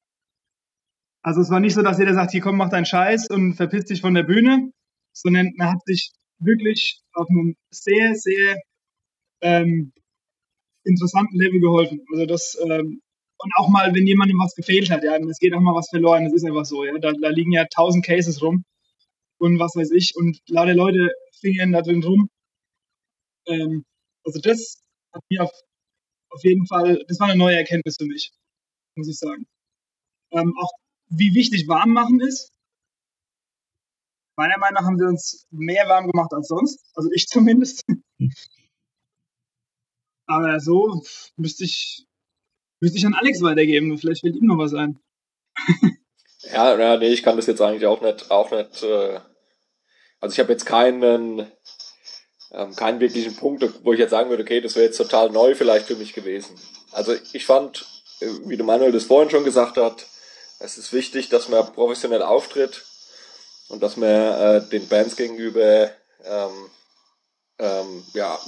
Also 1.21 1.41
es 1.41 1.49
war 1.49 1.59
nicht 1.59 1.75
so, 1.75 1.81
dass 1.81 1.99
jeder 1.99 2.13
sagt, 2.13 2.31
hier 2.31 2.41
komm, 2.41 2.57
mach 2.57 2.69
deinen 2.69 2.85
Scheiß 2.85 3.29
und 3.29 3.53
verpiss 3.53 3.85
dich 3.85 4.01
von 4.01 4.13
der 4.13 4.23
Bühne, 4.23 4.71
sondern 5.13 5.51
man 5.57 5.71
hat 5.71 5.85
sich 5.85 6.11
wirklich 6.39 7.01
auf 7.13 7.27
einem 7.29 7.55
sehr, 7.71 8.15
sehr 8.15 8.57
ähm, 9.41 9.93
interessanten 10.83 11.37
Level 11.37 11.59
geholfen. 11.59 12.05
Also 12.11 12.25
das 12.25 12.57
ähm, 12.63 13.01
und 13.41 13.53
auch 13.55 13.69
mal, 13.69 13.93
wenn 13.93 14.05
jemandem 14.05 14.37
was 14.39 14.53
gefehlt 14.53 14.89
hat, 14.89 15.03
ja, 15.03 15.15
es 15.15 15.39
geht 15.39 15.53
auch 15.53 15.61
mal 15.61 15.75
was 15.75 15.89
verloren, 15.89 16.25
das 16.25 16.33
ist 16.33 16.45
einfach 16.45 16.65
so, 16.65 16.83
ja, 16.83 16.97
da, 16.99 17.13
da 17.13 17.29
liegen 17.29 17.53
ja 17.53 17.65
tausend 17.65 18.05
Cases 18.05 18.41
rum 18.41 18.65
und 19.37 19.59
was 19.59 19.75
weiß 19.75 19.91
ich 19.91 20.13
und 20.15 20.39
lauter 20.49 20.73
Leute 20.73 21.11
fingern 21.39 21.71
da 21.71 21.81
drin 21.81 22.03
rum. 22.03 22.29
Ähm, 23.47 23.85
also 24.25 24.39
das 24.41 24.83
hat 25.13 25.23
mir 25.29 25.43
auf 25.43 25.51
auf 26.29 26.43
jeden 26.43 26.65
Fall, 26.67 27.03
das 27.07 27.19
war 27.19 27.27
eine 27.27 27.37
neue 27.37 27.55
Erkenntnis 27.57 27.97
für 27.97 28.05
mich, 28.05 28.31
muss 28.95 29.07
ich 29.07 29.17
sagen. 29.17 29.45
Ähm, 30.31 30.53
auch 30.59 30.71
wie 31.09 31.33
wichtig 31.33 31.67
warm 31.67 31.91
machen 31.91 32.19
ist. 32.21 32.51
Meiner 34.35 34.57
Meinung 34.57 34.75
nach 34.75 34.85
haben 34.85 34.99
wir 34.99 35.07
uns 35.07 35.47
mehr 35.49 35.89
warm 35.89 36.07
gemacht 36.07 36.33
als 36.33 36.47
sonst, 36.47 36.79
also 36.95 37.09
ich 37.13 37.27
zumindest. 37.27 37.83
Aber 40.27 40.59
so 40.59 41.03
müsste 41.35 41.63
ich, 41.65 42.05
müsste 42.79 42.99
ich 42.99 43.05
an 43.05 43.15
Alex 43.15 43.41
weitergeben, 43.41 43.97
vielleicht 43.97 44.21
fällt 44.21 44.35
ihm 44.35 44.45
noch 44.45 44.59
was 44.59 44.73
ein. 44.75 44.99
ja, 46.53 46.79
ja, 46.79 46.97
nee, 46.97 47.07
ich 47.09 47.23
kann 47.23 47.35
das 47.35 47.47
jetzt 47.47 47.61
eigentlich 47.61 47.87
auch 47.87 48.01
nicht, 48.01 48.29
auch 48.29 48.51
nicht, 48.51 48.83
äh, 48.83 49.19
also 50.21 50.33
ich 50.33 50.39
habe 50.39 50.51
jetzt 50.51 50.65
keinen, 50.65 51.51
ähm, 52.51 52.75
keinen 52.75 52.99
wirklichen 52.99 53.35
Punkt, 53.35 53.63
wo 53.83 53.93
ich 53.93 53.99
jetzt 53.99 54.11
sagen 54.11 54.29
würde, 54.29 54.43
okay, 54.43 54.61
das 54.61 54.75
wäre 54.75 54.85
jetzt 54.85 54.97
total 54.97 55.29
neu 55.29 55.55
vielleicht 55.55 55.87
für 55.87 55.95
mich 55.95 56.13
gewesen. 56.13 56.55
Also 56.91 57.13
ich 57.33 57.45
fand, 57.45 57.85
äh, 58.21 58.27
wie 58.45 58.57
der 58.57 58.65
Manuel 58.65 58.91
das 58.91 59.05
vorhin 59.05 59.29
schon 59.29 59.43
gesagt 59.43 59.77
hat, 59.77 60.05
es 60.59 60.77
ist 60.77 60.91
wichtig, 60.91 61.29
dass 61.29 61.47
man 61.47 61.71
professionell 61.73 62.21
auftritt 62.21 62.83
und 63.69 63.81
dass 63.81 63.97
man 63.97 64.09
äh, 64.09 64.61
den 64.69 64.87
Bands 64.87 65.15
gegenüber 65.15 65.91
ähm, 66.25 66.69
ähm, 67.59 68.03
ja, 68.13 68.39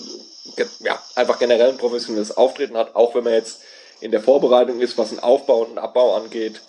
ja, 0.80 1.02
einfach 1.16 1.38
generell 1.38 1.70
ein 1.70 1.78
professionelles 1.78 2.36
Auftreten 2.36 2.78
hat, 2.78 2.96
auch 2.96 3.14
wenn 3.14 3.24
man 3.24 3.34
jetzt 3.34 3.62
in 4.00 4.12
der 4.12 4.22
Vorbereitung 4.22 4.80
ist, 4.80 4.98
was 4.98 5.10
den 5.10 5.20
Aufbau 5.20 5.62
und 5.62 5.72
den 5.72 5.78
Abbau 5.78 6.16
angeht. 6.16 6.62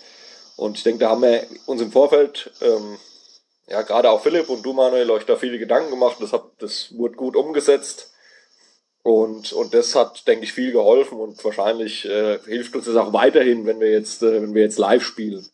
Und 0.55 0.77
ich 0.77 0.83
denke, 0.83 0.99
da 0.99 1.09
haben 1.09 1.23
wir 1.23 1.47
uns 1.65 1.81
im 1.81 1.91
Vorfeld 1.91 2.51
ähm, 2.61 2.97
ja, 3.67 3.81
gerade 3.81 4.09
auch 4.09 4.21
Philipp 4.21 4.49
und 4.49 4.63
du, 4.63 4.73
Manuel, 4.73 5.09
euch 5.11 5.25
da 5.25 5.35
viele 5.35 5.57
Gedanken 5.57 5.91
gemacht. 5.91 6.17
Das, 6.19 6.33
hab, 6.33 6.57
das 6.59 6.95
wurde 6.97 7.15
gut 7.15 7.35
umgesetzt. 7.35 8.13
Und, 9.03 9.51
und 9.51 9.73
das 9.73 9.95
hat, 9.95 10.27
denke 10.27 10.45
ich, 10.45 10.53
viel 10.53 10.71
geholfen 10.71 11.19
und 11.19 11.43
wahrscheinlich 11.43 12.05
äh, 12.05 12.39
hilft 12.45 12.75
uns 12.75 12.85
das 12.85 12.95
auch 12.95 13.11
weiterhin, 13.11 13.65
wenn 13.65 13.81
wir 13.81 13.91
jetzt, 13.91 14.23
äh, 14.23 14.41
wenn 14.41 14.53
wir 14.53 14.61
jetzt 14.61 14.79
live 14.79 15.03
spielen. 15.03 15.45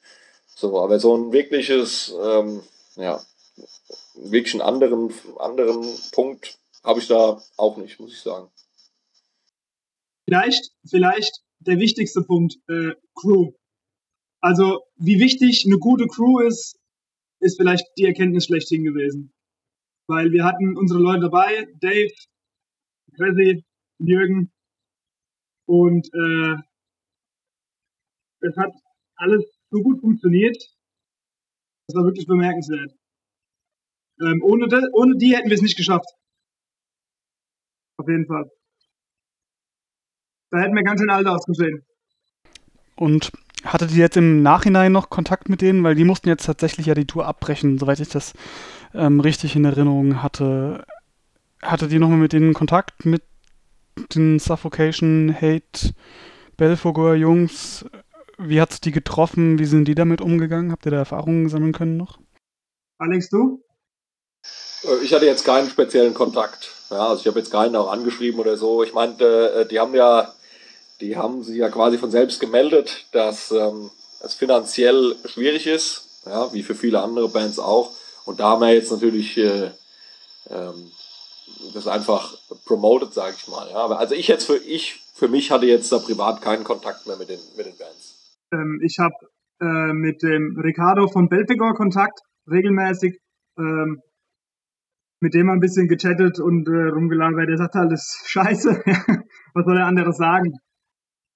So, 0.56 0.80
aber 0.80 1.00
so 1.00 1.16
ein 1.16 1.32
wirkliches, 1.32 2.14
ähm, 2.22 2.62
ja, 2.96 3.20
wirklich 4.16 4.54
einen 4.54 4.62
anderen, 4.62 5.12
anderen 5.38 5.84
Punkt 6.12 6.60
habe 6.84 7.00
ich 7.00 7.08
da 7.08 7.42
auch 7.58 7.78
nicht, 7.78 8.00
muss 8.00 8.14
ich 8.14 8.22
sagen. 8.22 8.50
Vielleicht, 10.26 10.72
vielleicht 10.88 11.42
der 11.60 11.80
wichtigste 11.80 12.22
Punkt, 12.22 12.56
äh, 12.68 12.94
Crew. 13.16 13.54
Also, 14.42 14.84
wie 14.96 15.20
wichtig 15.20 15.66
eine 15.66 15.80
gute 15.80 16.08
Crew 16.08 16.40
ist, 16.40 16.79
ist 17.40 17.58
vielleicht 17.58 17.86
die 17.98 18.06
Erkenntnis 18.06 18.46
schlechthin 18.46 18.84
gewesen. 18.84 19.34
Weil 20.08 20.32
wir 20.32 20.44
hatten 20.44 20.78
unsere 20.78 21.00
Leute 21.00 21.22
dabei, 21.22 21.68
Dave, 21.80 22.12
Cressy, 23.16 23.64
Jürgen, 24.00 24.52
und 25.70 26.08
äh, 26.16 26.56
es 28.40 28.58
hat 28.58 28.74
alles 29.18 29.46
so 29.70 29.84
gut 29.84 30.02
funktioniert. 30.02 30.58
Das 31.86 31.96
war 31.96 32.06
wirklich 32.06 32.26
bemerkenswert. 32.26 32.92
Ähm, 34.20 34.42
ohne, 34.44 34.68
de, 34.68 34.82
ohne 34.94 35.16
die 35.18 35.36
hätten 35.36 35.50
wir 35.50 35.54
es 35.54 35.62
nicht 35.62 35.78
geschafft. 35.78 36.10
Auf 37.98 38.08
jeden 38.08 38.26
Fall. 38.26 38.50
Da 40.50 40.58
hätten 40.58 40.76
wir 40.76 40.82
ganz 40.82 41.02
schön 41.02 41.12
alt 41.12 41.28
ausgesehen. 41.28 41.86
Und 42.96 43.32
hattet 43.64 43.92
ihr 43.92 43.98
jetzt 43.98 44.18
im 44.18 44.42
Nachhinein 44.42 44.92
noch 44.92 45.10
Kontakt 45.10 45.50
mit 45.50 45.62
denen? 45.62 45.84
Weil 45.84 45.96
die 45.96 46.04
mussten 46.04 46.30
jetzt 46.30 46.46
tatsächlich 46.46 46.86
ja 46.86 46.94
die 46.94 47.08
Tour 47.08 47.26
abbrechen, 47.26 47.78
soweit 47.78 48.00
ich 48.00 48.10
das 48.10 48.34
ähm, 48.94 49.20
richtig 49.20 49.56
in 49.56 49.66
Erinnerung 49.66 50.22
hatte. 50.24 50.86
Hattet 51.62 51.92
ihr 51.92 52.00
nochmal 52.00 52.18
mit 52.18 52.34
denen 52.34 52.54
Kontakt 52.54 53.06
mit 53.06 53.24
den 54.16 54.40
Suffocation, 54.40 55.36
Hate, 55.36 55.94
Belfogor 56.58 57.16
Jungs? 57.16 57.86
Wie 58.38 58.62
hat 58.62 58.72
es 58.72 58.82
die 58.82 58.92
getroffen? 58.92 59.60
Wie 59.60 59.66
sind 59.66 59.86
die 59.86 59.96
damit 59.96 60.22
umgegangen? 60.22 60.72
Habt 60.72 60.86
ihr 60.86 60.92
da 60.92 60.98
Erfahrungen 60.98 61.50
sammeln 61.50 61.74
können 61.74 61.98
noch? 61.98 62.20
Alex, 62.98 63.30
du? 63.30 63.62
Äh, 64.84 65.04
ich 65.04 65.14
hatte 65.14 65.26
jetzt 65.26 65.46
keinen 65.46 65.70
speziellen 65.70 66.14
Kontakt. 66.14 66.76
Ja, 66.90 67.10
also 67.10 67.22
ich 67.22 67.28
habe 67.28 67.40
jetzt 67.40 67.52
keinen 67.52 67.76
auch 67.76 67.92
angeschrieben 67.92 68.40
oder 68.40 68.58
so. 68.58 68.84
Ich 68.84 68.94
meinte, 68.94 69.54
äh, 69.54 69.68
die 69.68 69.80
haben 69.80 69.94
ja, 69.94 70.34
die 71.02 71.18
haben 71.18 71.44
sich 71.44 71.58
ja 71.58 71.70
quasi 71.70 71.98
von 71.98 72.12
selbst 72.12 72.40
gemeldet, 72.40 73.08
dass 73.12 73.52
ähm, 73.52 73.90
es 74.22 74.34
finanziell 74.34 75.16
schwierig 75.26 75.68
ist, 75.68 76.22
ja, 76.26 76.52
wie 76.54 76.64
für 76.64 76.76
viele 76.76 77.02
andere 77.02 77.30
Bands 77.30 77.60
auch. 77.60 77.92
Und 78.26 78.40
da 78.40 78.50
haben 78.50 78.62
wir 78.62 78.74
jetzt 78.74 78.92
natürlich 78.92 79.38
äh, 79.38 79.72
ähm, 80.50 80.92
das 81.74 81.88
einfach 81.88 82.38
promoted, 82.66 83.14
sage 83.14 83.36
ich 83.38 83.48
mal. 83.48 83.70
Ja. 83.70 83.88
Also 83.88 84.16
ich 84.16 84.28
jetzt 84.28 84.46
für 84.46 84.58
ich 84.58 85.02
für 85.14 85.28
mich 85.28 85.52
hatte 85.52 85.66
jetzt 85.66 85.92
da 85.92 86.00
privat 86.00 86.42
keinen 86.42 86.64
Kontakt 86.64 87.08
mehr 87.08 87.18
mit 87.18 87.30
den 87.30 87.40
mit 87.58 87.66
den 87.66 87.78
Bands. 87.78 88.38
Ähm, 88.52 88.82
ich 88.84 89.00
habe 89.00 89.16
äh, 89.62 89.94
mit 89.94 90.22
dem 90.22 90.60
Ricardo 90.62 91.08
von 91.08 91.30
Belfegor 91.30 91.74
Kontakt 91.76 92.20
regelmäßig. 92.50 93.20
Ähm, 93.58 94.02
mit 95.22 95.34
dem 95.34 95.50
ein 95.50 95.60
bisschen 95.60 95.90
gechattet 95.90 96.40
und 96.40 96.68
äh, 96.70 96.90
rumgelabert. 96.90 97.50
Der 97.50 97.58
sagt 97.58 97.76
halt, 97.76 97.92
das 97.92 98.16
ist 98.22 98.30
scheiße. 98.30 98.70
Was 99.54 99.66
soll 99.66 99.76
der 99.76 99.86
andere 99.86 100.14
sagen? 100.14 100.54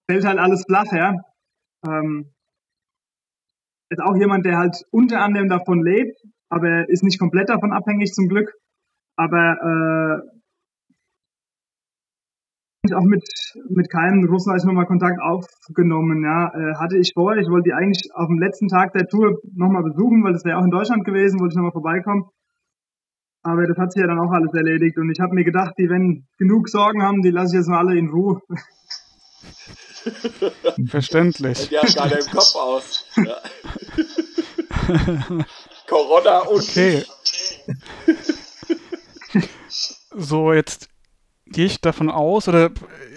Fällt 0.10 0.25
halt 0.25 0.39
alles 0.39 0.63
flach, 0.65 0.91
ja. 0.91 1.15
Ähm, 1.88 2.33
ist 3.89 4.01
auch 4.01 4.15
jemand, 4.15 4.45
der 4.45 4.57
halt 4.57 4.83
unter 4.91 5.22
anderem 5.22 5.50
davon 5.50 5.81
lebt, 5.81 6.17
aber 6.50 6.67
er 6.67 6.89
ist 6.89 7.03
nicht 7.03 7.19
komplett 7.19 7.50
davon 7.50 7.72
abhängig 7.72 8.13
zum 8.13 8.27
Glück. 8.27 8.53
Aber 9.15 10.22
äh, 10.22 10.33
auch 12.93 13.05
mit, 13.05 13.24
mit 13.69 13.89
keinem 13.89 14.25
Russen 14.25 14.51
habe 14.51 14.65
nochmal 14.65 14.86
Kontakt 14.86 15.22
aufgenommen. 15.22 16.24
Ja. 16.24 16.48
Äh, 16.53 16.75
hatte 16.75 16.98
ich 16.98 17.13
vor, 17.13 17.38
ich 17.38 17.48
wollte 17.48 17.69
die 17.69 17.74
eigentlich 17.74 18.10
auf 18.13 18.27
dem 18.27 18.39
letzten 18.39 18.67
Tag 18.67 18.91
der 18.93 19.07
Tour 19.07 19.39
nochmal 19.55 19.83
besuchen, 19.83 20.24
weil 20.24 20.33
das 20.33 20.43
wäre 20.43 20.57
auch 20.57 20.65
in 20.65 20.72
Deutschland 20.72 21.05
gewesen, 21.05 21.39
wollte 21.39 21.53
ich 21.53 21.55
nochmal 21.55 21.72
vorbeikommen. 21.72 22.25
Aber 23.43 23.67
das 23.67 23.77
hat 23.77 23.91
sich 23.91 24.01
ja 24.01 24.07
dann 24.07 24.19
auch 24.19 24.31
alles 24.31 24.53
erledigt. 24.53 24.98
Und 24.98 25.10
ich 25.12 25.19
habe 25.19 25.33
mir 25.33 25.43
gedacht, 25.43 25.75
die, 25.77 25.89
wenn 25.89 26.25
genug 26.38 26.67
Sorgen 26.69 27.03
haben, 27.03 27.22
die 27.22 27.29
lasse 27.29 27.55
ich 27.55 27.60
jetzt 27.60 27.69
mal 27.69 27.79
alle 27.79 27.98
in 27.98 28.10
Ruhe. 28.10 28.41
Verständlich. 30.88 31.69
Die 31.69 31.77
haben 31.77 31.93
gerade 31.93 32.15
im 32.15 32.25
Kopf 32.27 32.55
aus. 32.55 33.05
Ja. 33.17 33.38
Corona 35.88 36.39
und. 36.39 36.62
Okay. 36.62 37.03
so, 40.15 40.53
jetzt 40.53 40.89
gehe 41.45 41.65
ich 41.65 41.81
davon 41.81 42.10
aus, 42.10 42.48
oder 42.48 42.72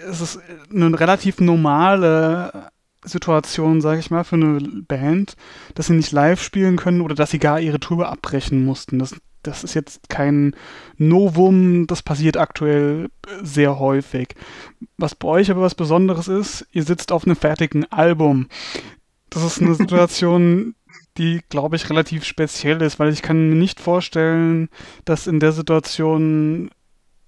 ist 0.09 0.21
es 0.21 0.39
eine 0.71 0.99
relativ 0.99 1.39
normale 1.39 2.69
Situation, 3.03 3.81
sage 3.81 3.99
ich 3.99 4.11
mal, 4.11 4.23
für 4.23 4.35
eine 4.35 4.59
Band, 4.87 5.35
dass 5.75 5.87
sie 5.87 5.93
nicht 5.93 6.11
live 6.11 6.41
spielen 6.41 6.77
können 6.77 7.01
oder 7.01 7.15
dass 7.15 7.31
sie 7.31 7.39
gar 7.39 7.59
ihre 7.59 7.79
Tour 7.79 8.07
abbrechen 8.07 8.65
mussten. 8.65 8.99
Das 8.99 9.15
das 9.47 9.63
ist 9.63 9.73
jetzt 9.73 10.09
kein 10.09 10.55
Novum, 10.97 11.87
das 11.87 12.03
passiert 12.03 12.37
aktuell 12.37 13.09
sehr 13.41 13.79
häufig. 13.79 14.35
Was 14.97 15.15
bei 15.15 15.27
euch 15.27 15.49
aber 15.49 15.61
was 15.61 15.75
Besonderes 15.75 16.27
ist, 16.27 16.67
ihr 16.71 16.83
sitzt 16.83 17.11
auf 17.11 17.25
einem 17.25 17.35
fertigen 17.35 17.89
Album. 17.91 18.47
Das 19.29 19.43
ist 19.43 19.61
eine 19.61 19.75
Situation, 19.75 20.75
die, 21.17 21.41
glaube 21.49 21.77
ich, 21.77 21.89
relativ 21.89 22.25
speziell 22.25 22.81
ist, 22.81 22.99
weil 22.99 23.11
ich 23.11 23.21
kann 23.21 23.49
mir 23.49 23.55
nicht 23.55 23.79
vorstellen, 23.79 24.69
dass 25.05 25.27
in 25.27 25.39
der 25.39 25.53
Situation 25.53 26.69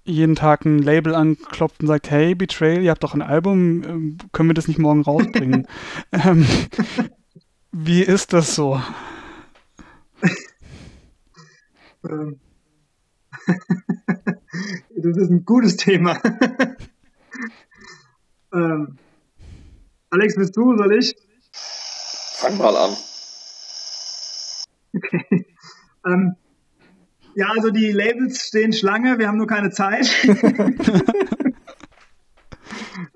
jeden 0.04 0.36
Tag 0.36 0.64
ein 0.64 0.78
Label 0.78 1.14
anklopft 1.14 1.80
und 1.80 1.86
sagt, 1.86 2.10
hey, 2.10 2.34
Betrayal, 2.34 2.82
ihr 2.82 2.90
habt 2.90 3.04
doch 3.04 3.14
ein 3.14 3.22
Album, 3.22 3.82
ähm, 3.84 4.18
können 4.32 4.48
wir 4.48 4.54
das 4.54 4.68
nicht 4.68 4.78
morgen 4.78 5.02
rausbringen? 5.02 5.66
ähm, 6.12 6.46
wie 7.72 8.02
ist 8.02 8.32
das 8.32 8.54
so? 8.54 8.80
Das 14.96 15.16
ist 15.16 15.30
ein 15.30 15.44
gutes 15.44 15.76
Thema. 15.76 16.18
ähm, 18.52 18.98
Alex, 20.10 20.34
bist 20.34 20.56
du, 20.56 20.76
soll 20.76 20.98
ich? 20.98 21.14
Fang 21.52 22.58
mal 22.58 22.76
an. 22.76 22.96
Okay. 24.94 25.46
Ähm, 26.06 26.34
ja, 27.34 27.48
also 27.54 27.70
die 27.70 27.92
Labels 27.92 28.46
stehen 28.46 28.72
Schlange, 28.72 29.18
wir 29.18 29.28
haben 29.28 29.36
nur 29.36 29.46
keine 29.46 29.68
Zeit. 29.68 30.08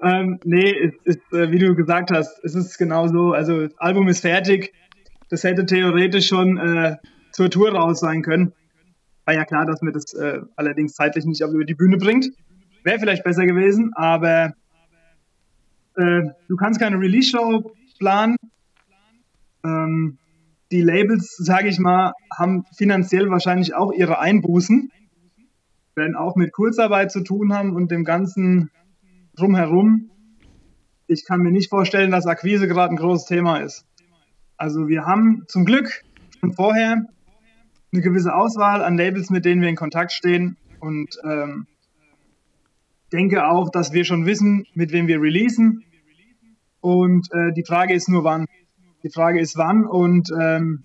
ähm, 0.02 0.38
nee, 0.44 0.78
es 0.78 0.92
ist, 1.04 1.32
äh, 1.32 1.50
wie 1.50 1.58
du 1.58 1.74
gesagt 1.74 2.10
hast, 2.10 2.44
es 2.44 2.54
ist 2.54 2.76
genau 2.76 3.08
so. 3.08 3.32
Also 3.32 3.68
das 3.68 3.78
Album 3.78 4.06
ist 4.08 4.20
fertig. 4.20 4.74
Das 5.30 5.44
hätte 5.44 5.64
theoretisch 5.64 6.28
schon 6.28 6.58
äh, 6.58 6.98
zur 7.32 7.48
Tour 7.48 7.72
raus 7.72 8.00
sein 8.00 8.20
können. 8.20 8.52
War 9.24 9.34
ja 9.34 9.44
klar, 9.44 9.66
dass 9.66 9.80
mir 9.80 9.92
das 9.92 10.12
äh, 10.14 10.40
allerdings 10.56 10.94
zeitlich 10.94 11.24
nicht 11.24 11.40
über 11.40 11.64
die 11.64 11.74
Bühne 11.74 11.96
bringt. 11.96 12.26
Wäre 12.82 12.98
vielleicht 12.98 13.24
besser 13.24 13.46
gewesen, 13.46 13.92
aber 13.94 14.52
äh, 15.96 16.22
du 16.48 16.56
kannst 16.56 16.80
keine 16.80 16.98
Release-Show 16.98 17.72
planen. 17.98 18.36
Ähm, 19.64 20.18
die 20.70 20.82
Labels, 20.82 21.36
sage 21.36 21.68
ich 21.68 21.78
mal, 21.78 22.12
haben 22.36 22.64
finanziell 22.76 23.30
wahrscheinlich 23.30 23.74
auch 23.74 23.92
ihre 23.92 24.18
Einbußen, 24.18 24.90
werden 25.94 26.16
auch 26.16 26.36
mit 26.36 26.52
Kurzarbeit 26.52 27.12
zu 27.12 27.22
tun 27.22 27.54
haben 27.54 27.74
und 27.74 27.90
dem 27.90 28.04
ganzen 28.04 28.70
drumherum. 29.36 30.10
Ich 31.06 31.24
kann 31.24 31.40
mir 31.40 31.52
nicht 31.52 31.70
vorstellen, 31.70 32.10
dass 32.10 32.26
Akquise 32.26 32.66
gerade 32.66 32.92
ein 32.92 32.96
großes 32.96 33.26
Thema 33.26 33.58
ist. 33.58 33.86
Also 34.56 34.88
wir 34.88 35.06
haben 35.06 35.44
zum 35.48 35.64
Glück 35.64 36.02
schon 36.40 36.52
vorher 36.52 37.06
eine 37.94 38.02
gewisse 38.02 38.34
Auswahl 38.34 38.82
an 38.82 38.98
Labels, 38.98 39.30
mit 39.30 39.44
denen 39.44 39.62
wir 39.62 39.68
in 39.68 39.76
Kontakt 39.76 40.10
stehen 40.10 40.56
und 40.80 41.16
ähm, 41.22 41.66
denke 43.12 43.46
auch, 43.46 43.70
dass 43.70 43.92
wir 43.92 44.04
schon 44.04 44.26
wissen, 44.26 44.66
mit 44.74 44.90
wem 44.90 45.06
wir 45.06 45.20
releasen. 45.20 45.84
Und 46.80 47.28
äh, 47.32 47.52
die 47.52 47.64
Frage 47.64 47.94
ist 47.94 48.08
nur 48.08 48.24
wann. 48.24 48.46
Die 49.04 49.10
Frage 49.10 49.38
ist 49.38 49.56
wann 49.56 49.86
und 49.86 50.28
ähm, 50.38 50.82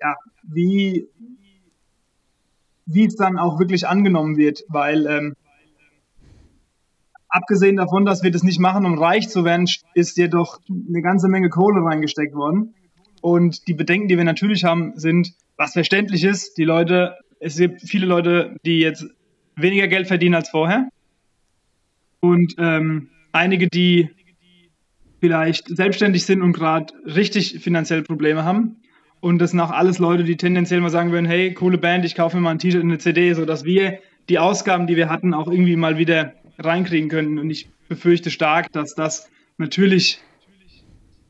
ja, 0.00 0.14
wie, 0.44 1.08
wie 2.86 3.06
es 3.06 3.16
dann 3.16 3.36
auch 3.36 3.58
wirklich 3.58 3.88
angenommen 3.88 4.36
wird, 4.36 4.62
weil 4.68 5.06
ähm, 5.06 5.34
abgesehen 7.28 7.76
davon, 7.76 8.04
dass 8.04 8.22
wir 8.22 8.30
das 8.30 8.44
nicht 8.44 8.60
machen, 8.60 8.86
um 8.86 8.96
reich 8.96 9.28
zu 9.28 9.44
werden, 9.44 9.66
ist 9.94 10.16
jedoch 10.18 10.60
eine 10.68 11.02
ganze 11.02 11.28
Menge 11.28 11.48
Kohle 11.48 11.84
reingesteckt 11.84 12.34
worden. 12.34 12.74
Und 13.20 13.66
die 13.66 13.74
Bedenken, 13.74 14.06
die 14.06 14.16
wir 14.16 14.24
natürlich 14.24 14.62
haben, 14.62 14.92
sind, 14.94 15.34
was 15.58 15.72
verständlich 15.72 16.24
ist, 16.24 16.56
die 16.56 16.64
Leute, 16.64 17.16
es 17.40 17.58
gibt 17.58 17.82
viele 17.82 18.06
Leute, 18.06 18.56
die 18.64 18.78
jetzt 18.78 19.04
weniger 19.56 19.88
Geld 19.88 20.06
verdienen 20.06 20.36
als 20.36 20.48
vorher. 20.48 20.88
Und 22.20 22.54
ähm, 22.58 23.10
einige, 23.32 23.68
die 23.68 24.08
vielleicht 25.20 25.68
selbstständig 25.68 26.24
sind 26.24 26.42
und 26.42 26.52
gerade 26.52 26.94
richtig 27.04 27.58
finanziell 27.60 28.02
Probleme 28.02 28.44
haben. 28.44 28.76
Und 29.20 29.40
das 29.40 29.50
sind 29.50 29.60
auch 29.60 29.72
alles 29.72 29.98
Leute, 29.98 30.22
die 30.22 30.36
tendenziell 30.36 30.80
mal 30.80 30.90
sagen 30.90 31.10
würden, 31.10 31.26
hey, 31.26 31.52
coole 31.52 31.76
Band, 31.76 32.04
ich 32.04 32.14
kaufe 32.14 32.36
mir 32.36 32.42
mal 32.42 32.52
ein 32.52 32.60
T-Shirt 32.60 32.82
und 32.82 32.90
eine 32.90 32.98
CD, 32.98 33.32
sodass 33.34 33.64
wir 33.64 33.98
die 34.28 34.38
Ausgaben, 34.38 34.86
die 34.86 34.96
wir 34.96 35.08
hatten, 35.08 35.34
auch 35.34 35.50
irgendwie 35.50 35.74
mal 35.74 35.98
wieder 35.98 36.34
reinkriegen 36.58 37.08
können. 37.08 37.38
Und 37.40 37.50
ich 37.50 37.68
befürchte 37.88 38.30
stark, 38.30 38.72
dass 38.72 38.94
das 38.94 39.28
natürlich 39.56 40.20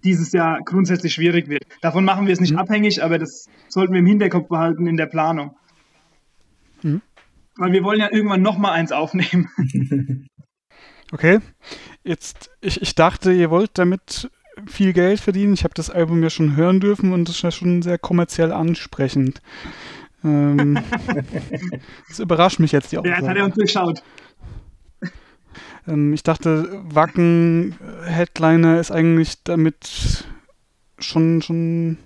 dieses 0.04 0.32
Jahr 0.32 0.60
grundsätzlich 0.64 1.14
schwierig 1.14 1.48
wird. 1.48 1.64
Davon 1.80 2.04
machen 2.04 2.26
wir 2.26 2.32
es 2.32 2.40
nicht 2.40 2.52
mhm. 2.52 2.58
abhängig, 2.58 3.02
aber 3.02 3.18
das 3.18 3.46
sollten 3.68 3.92
wir 3.92 4.00
im 4.00 4.06
Hinterkopf 4.06 4.48
behalten 4.48 4.86
in 4.86 4.96
der 4.96 5.06
Planung. 5.06 5.56
Mhm. 6.82 7.02
Weil 7.56 7.72
wir 7.72 7.82
wollen 7.82 8.00
ja 8.00 8.08
irgendwann 8.12 8.42
noch 8.42 8.58
mal 8.58 8.72
eins 8.72 8.92
aufnehmen. 8.92 9.48
Okay, 11.10 11.38
jetzt, 12.04 12.50
ich, 12.60 12.82
ich 12.82 12.94
dachte, 12.94 13.32
ihr 13.32 13.48
wollt 13.48 13.78
damit 13.78 14.30
viel 14.66 14.92
Geld 14.92 15.20
verdienen. 15.20 15.54
Ich 15.54 15.64
habe 15.64 15.74
das 15.74 15.90
Album 15.90 16.22
ja 16.22 16.30
schon 16.30 16.56
hören 16.56 16.80
dürfen 16.80 17.12
und 17.12 17.28
das 17.28 17.36
ist 17.36 17.42
ja 17.42 17.50
schon 17.50 17.82
sehr 17.82 17.98
kommerziell 17.98 18.52
ansprechend. 18.52 19.40
Ähm, 20.24 20.78
das 22.08 22.18
überrascht 22.18 22.58
mich 22.58 22.72
jetzt 22.72 22.92
die 22.92 22.98
Aussage. 22.98 23.10
Ja, 23.10 23.20
jetzt 23.20 23.28
hat 23.28 23.36
er 23.36 23.44
uns 23.44 23.54
durchschaut. 23.54 24.02
Ähm, 25.88 26.12
ich 26.12 26.22
dachte, 26.22 26.82
Wacken 26.84 27.76
Headliner 28.04 28.78
ist 28.78 28.90
eigentlich 28.90 29.42
damit 29.42 30.24
schon, 30.98 31.42
schon 31.42 31.98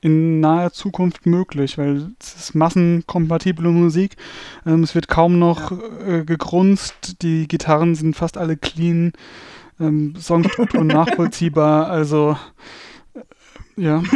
in 0.00 0.40
naher 0.40 0.72
Zukunft 0.72 1.24
möglich, 1.24 1.78
weil 1.78 2.10
es 2.20 2.34
ist 2.34 2.54
massenkompatible 2.54 3.70
Musik. 3.70 4.16
Ähm, 4.66 4.82
es 4.82 4.94
wird 4.94 5.08
kaum 5.08 5.38
noch 5.38 5.72
äh, 6.06 6.24
gegrunzt, 6.24 7.22
die 7.22 7.48
Gitarren 7.48 7.94
sind 7.94 8.14
fast 8.14 8.36
alle 8.36 8.58
clean, 8.58 9.12
ähm, 9.80 10.14
Songstruktur 10.18 10.84
nachvollziehbar, 10.84 11.88
also 11.88 12.36
äh, 13.14 13.20
ja. 13.82 14.02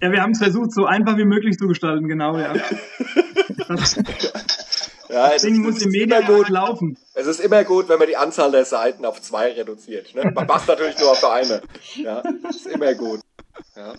Ja, 0.00 0.10
wir 0.10 0.20
haben 0.20 0.32
es 0.32 0.38
versucht, 0.38 0.72
so 0.72 0.84
einfach 0.84 1.16
wie 1.16 1.24
möglich 1.24 1.56
zu 1.58 1.68
gestalten, 1.68 2.08
genau, 2.08 2.36
ja. 2.36 2.54
Das, 5.12 5.26
ja, 5.26 5.32
das 5.34 5.42
Ding 5.42 5.58
muss 5.58 5.82
im 5.82 5.90
Media 5.90 6.22
gut 6.22 6.48
laufen. 6.48 6.96
Es 7.12 7.26
ist 7.26 7.40
immer 7.40 7.64
gut, 7.64 7.88
wenn 7.90 7.98
man 7.98 8.08
die 8.08 8.16
Anzahl 8.16 8.50
der 8.50 8.64
Seiten 8.64 9.04
auf 9.04 9.20
zwei 9.20 9.52
reduziert. 9.52 10.14
Ne? 10.14 10.30
Man 10.34 10.46
macht 10.46 10.66
natürlich 10.66 10.98
nur 10.98 11.10
auf 11.10 11.22
eine. 11.24 11.60
Ja, 11.96 12.22
ist 12.48 12.66
immer 12.66 12.94
gut. 12.94 13.20
Ja. 13.76 13.92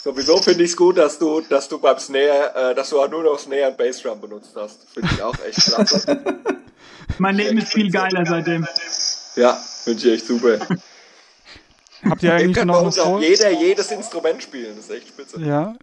Sowieso 0.00 0.38
finde 0.38 0.64
ich 0.64 0.70
es 0.70 0.76
gut, 0.78 0.96
dass 0.96 1.18
du, 1.18 1.42
dass 1.42 1.68
du 1.68 1.78
beim 1.78 1.98
Snare, 1.98 2.70
äh, 2.70 2.74
dass 2.74 2.88
du 2.88 3.02
auch 3.02 3.10
nur 3.10 3.22
noch 3.22 3.38
Snare 3.38 3.68
und 3.68 3.76
Bassdrum 3.76 4.18
benutzt 4.18 4.52
hast. 4.56 4.88
Finde 4.94 5.10
ich 5.12 5.22
auch 5.22 5.34
echt 5.44 5.62
klasse. 5.62 6.22
mein 7.18 7.36
Leben 7.36 7.58
ist 7.58 7.74
viel 7.74 7.90
geiler 7.90 8.24
seitdem. 8.24 8.66
Ja, 9.36 9.52
finde 9.84 9.98
ich 9.98 10.14
echt 10.14 10.26
super. 10.26 10.58
Habt 12.02 12.22
ihr 12.22 12.32
eigentlich 12.32 12.64
noch 12.64 12.80
uns 12.80 12.98
auch 12.98 13.20
jeder 13.20 13.50
jedes 13.50 13.90
Instrument 13.90 14.42
spielen, 14.42 14.74
das 14.74 14.86
ist 14.86 14.90
echt 14.90 15.08
spitze. 15.08 15.38
Ja. 15.40 15.76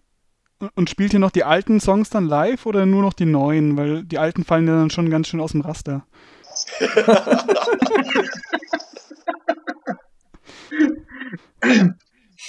Und 0.75 0.89
spielt 0.89 1.13
ihr 1.13 1.19
noch 1.19 1.31
die 1.31 1.43
alten 1.43 1.79
Songs 1.81 2.09
dann 2.09 2.25
live 2.25 2.65
oder 2.65 2.85
nur 2.85 3.01
noch 3.01 3.13
die 3.13 3.25
neuen? 3.25 3.75
Weil 3.77 4.03
die 4.03 4.17
alten 4.17 4.43
fallen 4.43 4.67
ja 4.67 4.75
dann 4.75 4.89
schon 4.89 5.09
ganz 5.09 5.27
schön 5.27 5.41
aus 5.41 5.51
dem 5.51 5.61
Raster. 5.61 6.05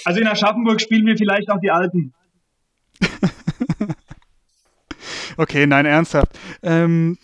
also 0.05 0.19
in 0.21 0.27
Aschaffenburg 0.27 0.79
spielen 0.79 1.05
wir 1.05 1.17
vielleicht 1.17 1.49
auch 1.49 1.59
die 1.59 1.71
alten. 1.71 2.13
okay, 5.37 5.67
nein, 5.67 5.85
ernsthaft. 5.85 6.39
Ähm, 6.63 7.17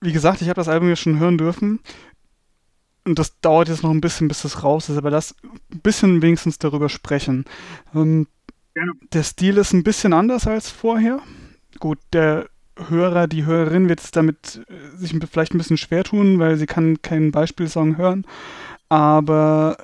wie 0.00 0.12
gesagt, 0.12 0.42
ich 0.42 0.48
habe 0.48 0.56
das 0.56 0.68
Album 0.68 0.88
ja 0.88 0.96
schon 0.96 1.20
hören 1.20 1.38
dürfen 1.38 1.78
und 3.04 3.18
das 3.18 3.38
dauert 3.40 3.68
jetzt 3.68 3.82
noch 3.82 3.90
ein 3.90 4.00
bisschen, 4.00 4.28
bis 4.28 4.42
das 4.42 4.62
raus 4.62 4.88
ist, 4.88 4.96
aber 4.96 5.10
lass 5.10 5.34
ein 5.72 5.80
bisschen 5.80 6.22
wenigstens 6.22 6.58
darüber 6.58 6.88
sprechen. 6.88 7.44
Ähm, 7.94 8.26
Der 9.12 9.22
Stil 9.22 9.58
ist 9.58 9.72
ein 9.72 9.82
bisschen 9.82 10.12
anders 10.12 10.46
als 10.46 10.70
vorher. 10.70 11.20
Gut, 11.78 11.98
der 12.12 12.48
Hörer, 12.76 13.26
die 13.26 13.44
Hörerin 13.44 13.88
wird 13.88 14.00
es 14.00 14.10
damit 14.10 14.62
äh, 14.68 14.96
sich 14.96 15.14
vielleicht 15.30 15.54
ein 15.54 15.58
bisschen 15.58 15.76
schwer 15.76 16.04
tun, 16.04 16.38
weil 16.38 16.56
sie 16.56 16.66
kann 16.66 17.02
keinen 17.02 17.30
Beispielsong 17.30 17.98
hören. 17.98 18.24
Aber 18.88 19.76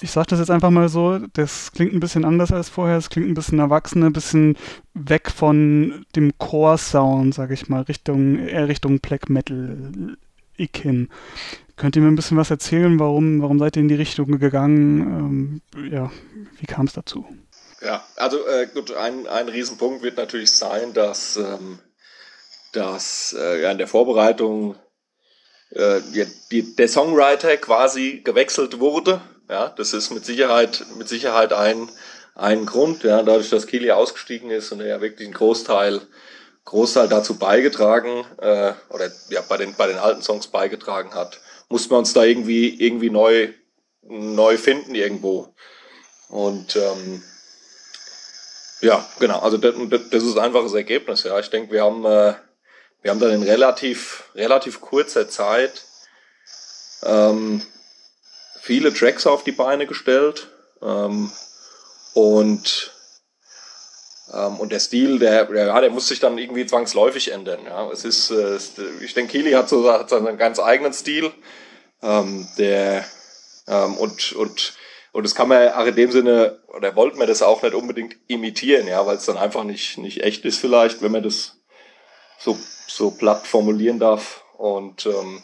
ich 0.00 0.10
sage 0.10 0.28
das 0.28 0.38
jetzt 0.38 0.50
einfach 0.50 0.70
mal 0.70 0.88
so, 0.88 1.18
das 1.32 1.72
klingt 1.72 1.94
ein 1.94 2.00
bisschen 2.00 2.24
anders 2.24 2.52
als 2.52 2.68
vorher, 2.68 2.98
es 2.98 3.08
klingt 3.08 3.28
ein 3.28 3.34
bisschen 3.34 3.58
erwachsener, 3.58 4.06
ein 4.06 4.12
bisschen 4.12 4.56
weg 4.92 5.30
von 5.30 6.04
dem 6.14 6.36
Core-Sound, 6.36 7.34
sage 7.34 7.54
ich 7.54 7.68
mal, 7.68 7.82
Richtung, 7.82 8.38
eher 8.38 8.68
Richtung 8.68 9.00
Black 9.00 9.30
Metal-Ick 9.30 10.76
hin. 10.76 11.08
Könnt 11.76 11.96
ihr 11.96 12.02
mir 12.02 12.08
ein 12.08 12.16
bisschen 12.16 12.36
was 12.36 12.50
erzählen? 12.50 12.98
Warum, 12.98 13.40
warum 13.40 13.58
seid 13.58 13.76
ihr 13.76 13.82
in 13.82 13.88
die 13.88 13.94
Richtung 13.94 14.38
gegangen? 14.38 15.60
Ähm, 15.74 15.90
ja, 15.90 16.10
wie 16.58 16.66
kam 16.66 16.86
es 16.86 16.92
dazu? 16.92 17.26
Ja, 17.86 18.04
also 18.16 18.44
äh, 18.48 18.66
gut, 18.66 18.92
ein, 18.96 19.28
ein 19.28 19.48
Riesenpunkt 19.48 20.02
wird 20.02 20.16
natürlich 20.16 20.50
sein, 20.50 20.92
dass, 20.92 21.36
ähm, 21.36 21.78
dass 22.72 23.32
äh, 23.38 23.62
ja, 23.62 23.70
in 23.70 23.78
der 23.78 23.86
Vorbereitung 23.86 24.74
äh, 25.70 26.00
die, 26.50 26.74
der 26.74 26.88
Songwriter 26.88 27.56
quasi 27.58 28.22
gewechselt 28.24 28.80
wurde. 28.80 29.20
Ja, 29.48 29.68
das 29.68 29.92
ist 29.92 30.10
mit 30.10 30.26
Sicherheit, 30.26 30.84
mit 30.98 31.08
Sicherheit 31.08 31.52
ein, 31.52 31.88
ein 32.34 32.66
Grund, 32.66 33.04
ja, 33.04 33.22
dadurch, 33.22 33.50
dass 33.50 33.68
Kili 33.68 33.92
ausgestiegen 33.92 34.50
ist 34.50 34.72
und 34.72 34.80
er 34.80 34.88
ja 34.88 35.00
wirklich 35.00 35.28
einen 35.28 35.34
Großteil 35.34 36.00
Großteil 36.64 37.06
dazu 37.06 37.38
beigetragen 37.38 38.24
äh, 38.38 38.72
oder 38.88 39.12
ja 39.28 39.42
bei 39.48 39.58
den 39.58 39.76
bei 39.76 39.86
den 39.86 39.98
alten 39.98 40.22
Songs 40.22 40.48
beigetragen 40.48 41.14
hat, 41.14 41.40
mussten 41.68 41.92
wir 41.92 41.98
uns 41.98 42.12
da 42.12 42.24
irgendwie, 42.24 42.84
irgendwie 42.84 43.10
neu, 43.10 43.52
neu 44.02 44.56
finden 44.56 44.96
irgendwo. 44.96 45.54
Und 46.28 46.74
ähm, 46.74 47.22
ja, 48.80 49.04
genau, 49.18 49.40
also 49.40 49.56
das, 49.56 49.74
das 50.10 50.22
ist 50.22 50.36
einfach 50.36 50.62
das 50.62 50.74
Ergebnis. 50.74 51.22
Ja. 51.24 51.38
Ich 51.38 51.50
denke, 51.50 51.72
wir 51.72 51.84
haben, 51.84 52.04
äh, 52.04 52.34
wir 53.02 53.10
haben 53.10 53.20
dann 53.20 53.32
in 53.32 53.42
relativ, 53.42 54.24
relativ 54.34 54.80
kurzer 54.80 55.28
Zeit 55.28 55.84
ähm, 57.02 57.62
viele 58.60 58.92
Tracks 58.92 59.26
auf 59.26 59.44
die 59.44 59.52
Beine 59.52 59.86
gestellt. 59.86 60.48
Ähm, 60.82 61.30
und 62.14 62.92
ähm, 64.32 64.58
und 64.58 64.72
der 64.72 64.80
Stil, 64.80 65.18
der, 65.18 65.44
der, 65.44 65.66
ja, 65.66 65.80
der 65.80 65.90
muss 65.90 66.08
sich 66.08 66.18
dann 66.18 66.36
irgendwie 66.36 66.66
zwangsläufig 66.66 67.32
ändern. 67.32 67.60
Ja. 67.64 67.90
Es 67.90 68.04
ist, 68.04 68.30
äh, 68.30 68.58
ich 69.00 69.14
denke, 69.14 69.32
Kili 69.32 69.52
hat 69.52 69.68
so 69.68 69.90
hat 69.90 70.10
seinen 70.10 70.36
ganz 70.36 70.58
eigenen 70.58 70.92
Stil. 70.92 71.32
Ähm, 72.02 72.46
der, 72.58 73.04
ähm, 73.68 73.96
und, 73.96 74.32
und, 74.32 74.74
und 75.16 75.22
das 75.22 75.34
kann 75.34 75.48
man 75.48 75.70
auch 75.70 75.86
in 75.86 75.96
dem 75.96 76.12
Sinne, 76.12 76.60
oder 76.68 76.94
wollte 76.94 77.16
man 77.16 77.26
das 77.26 77.40
auch 77.40 77.62
nicht 77.62 77.72
unbedingt 77.72 78.18
imitieren, 78.26 78.86
ja, 78.86 79.06
weil 79.06 79.16
es 79.16 79.24
dann 79.24 79.38
einfach 79.38 79.64
nicht, 79.64 79.96
nicht 79.96 80.22
echt 80.22 80.44
ist 80.44 80.58
vielleicht, 80.58 81.00
wenn 81.00 81.10
man 81.10 81.22
das 81.22 81.58
so, 82.38 82.54
so 82.86 83.12
platt 83.12 83.46
formulieren 83.46 83.98
darf. 83.98 84.44
Und, 84.58 85.06
ähm, 85.06 85.42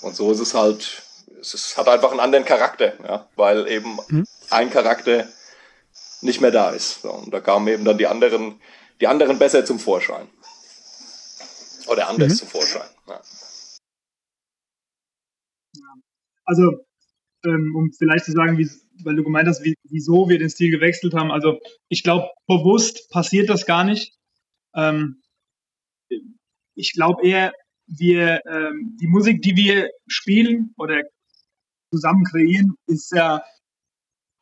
und 0.00 0.16
so 0.16 0.32
ist 0.32 0.40
es 0.40 0.54
halt, 0.54 1.04
es 1.40 1.54
ist, 1.54 1.76
hat 1.76 1.86
einfach 1.86 2.10
einen 2.10 2.18
anderen 2.18 2.44
Charakter, 2.44 2.94
ja, 3.06 3.28
weil 3.36 3.68
eben 3.68 3.96
mhm. 4.08 4.26
ein 4.50 4.70
Charakter 4.70 5.28
nicht 6.22 6.40
mehr 6.40 6.50
da 6.50 6.70
ist. 6.70 7.02
So, 7.02 7.12
und 7.12 7.32
da 7.32 7.38
kamen 7.38 7.68
eben 7.68 7.84
dann 7.84 7.96
die 7.96 8.08
anderen, 8.08 8.60
die 9.00 9.06
anderen 9.06 9.38
besser 9.38 9.64
zum 9.64 9.78
Vorschein. 9.78 10.28
Oder 11.86 12.08
anders 12.08 12.32
mhm. 12.32 12.36
zum 12.38 12.48
Vorschein. 12.48 12.90
Ja. 13.06 13.20
Also, 16.44 16.84
ähm, 17.46 17.74
um 17.76 17.92
vielleicht 17.92 18.24
zu 18.24 18.32
sagen, 18.32 18.58
wie, 18.58 18.68
weil 19.04 19.16
du 19.16 19.24
gemeint 19.24 19.48
hast, 19.48 19.64
wie, 19.64 19.74
wieso 19.88 20.28
wir 20.28 20.38
den 20.38 20.50
Stil 20.50 20.70
gewechselt 20.70 21.14
haben. 21.14 21.30
Also, 21.30 21.58
ich 21.88 22.02
glaube, 22.02 22.28
bewusst 22.46 23.10
passiert 23.10 23.48
das 23.48 23.66
gar 23.66 23.84
nicht. 23.84 24.12
Ähm, 24.74 25.22
ich 26.74 26.92
glaube 26.92 27.26
eher, 27.26 27.52
wir, 27.86 28.40
ähm, 28.46 28.96
die 29.00 29.06
Musik, 29.06 29.42
die 29.42 29.56
wir 29.56 29.90
spielen 30.06 30.74
oder 30.76 31.02
zusammen 31.92 32.24
kreieren, 32.24 32.74
ist 32.86 33.12
ja 33.12 33.44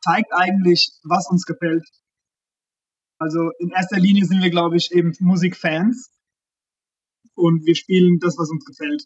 zeigt 0.03 0.31
eigentlich, 0.33 0.91
was 1.03 1.29
uns 1.29 1.45
gefällt. 1.45 1.87
Also 3.19 3.51
in 3.59 3.69
erster 3.69 3.99
Linie 3.99 4.25
sind 4.25 4.41
wir, 4.43 4.49
glaube 4.49 4.75
ich, 4.75 4.91
eben 4.91 5.13
Musikfans 5.19 6.11
und 7.35 7.65
wir 7.65 7.75
spielen 7.75 8.19
das, 8.19 8.37
was 8.37 8.49
uns 8.49 8.65
gefällt. 8.65 9.05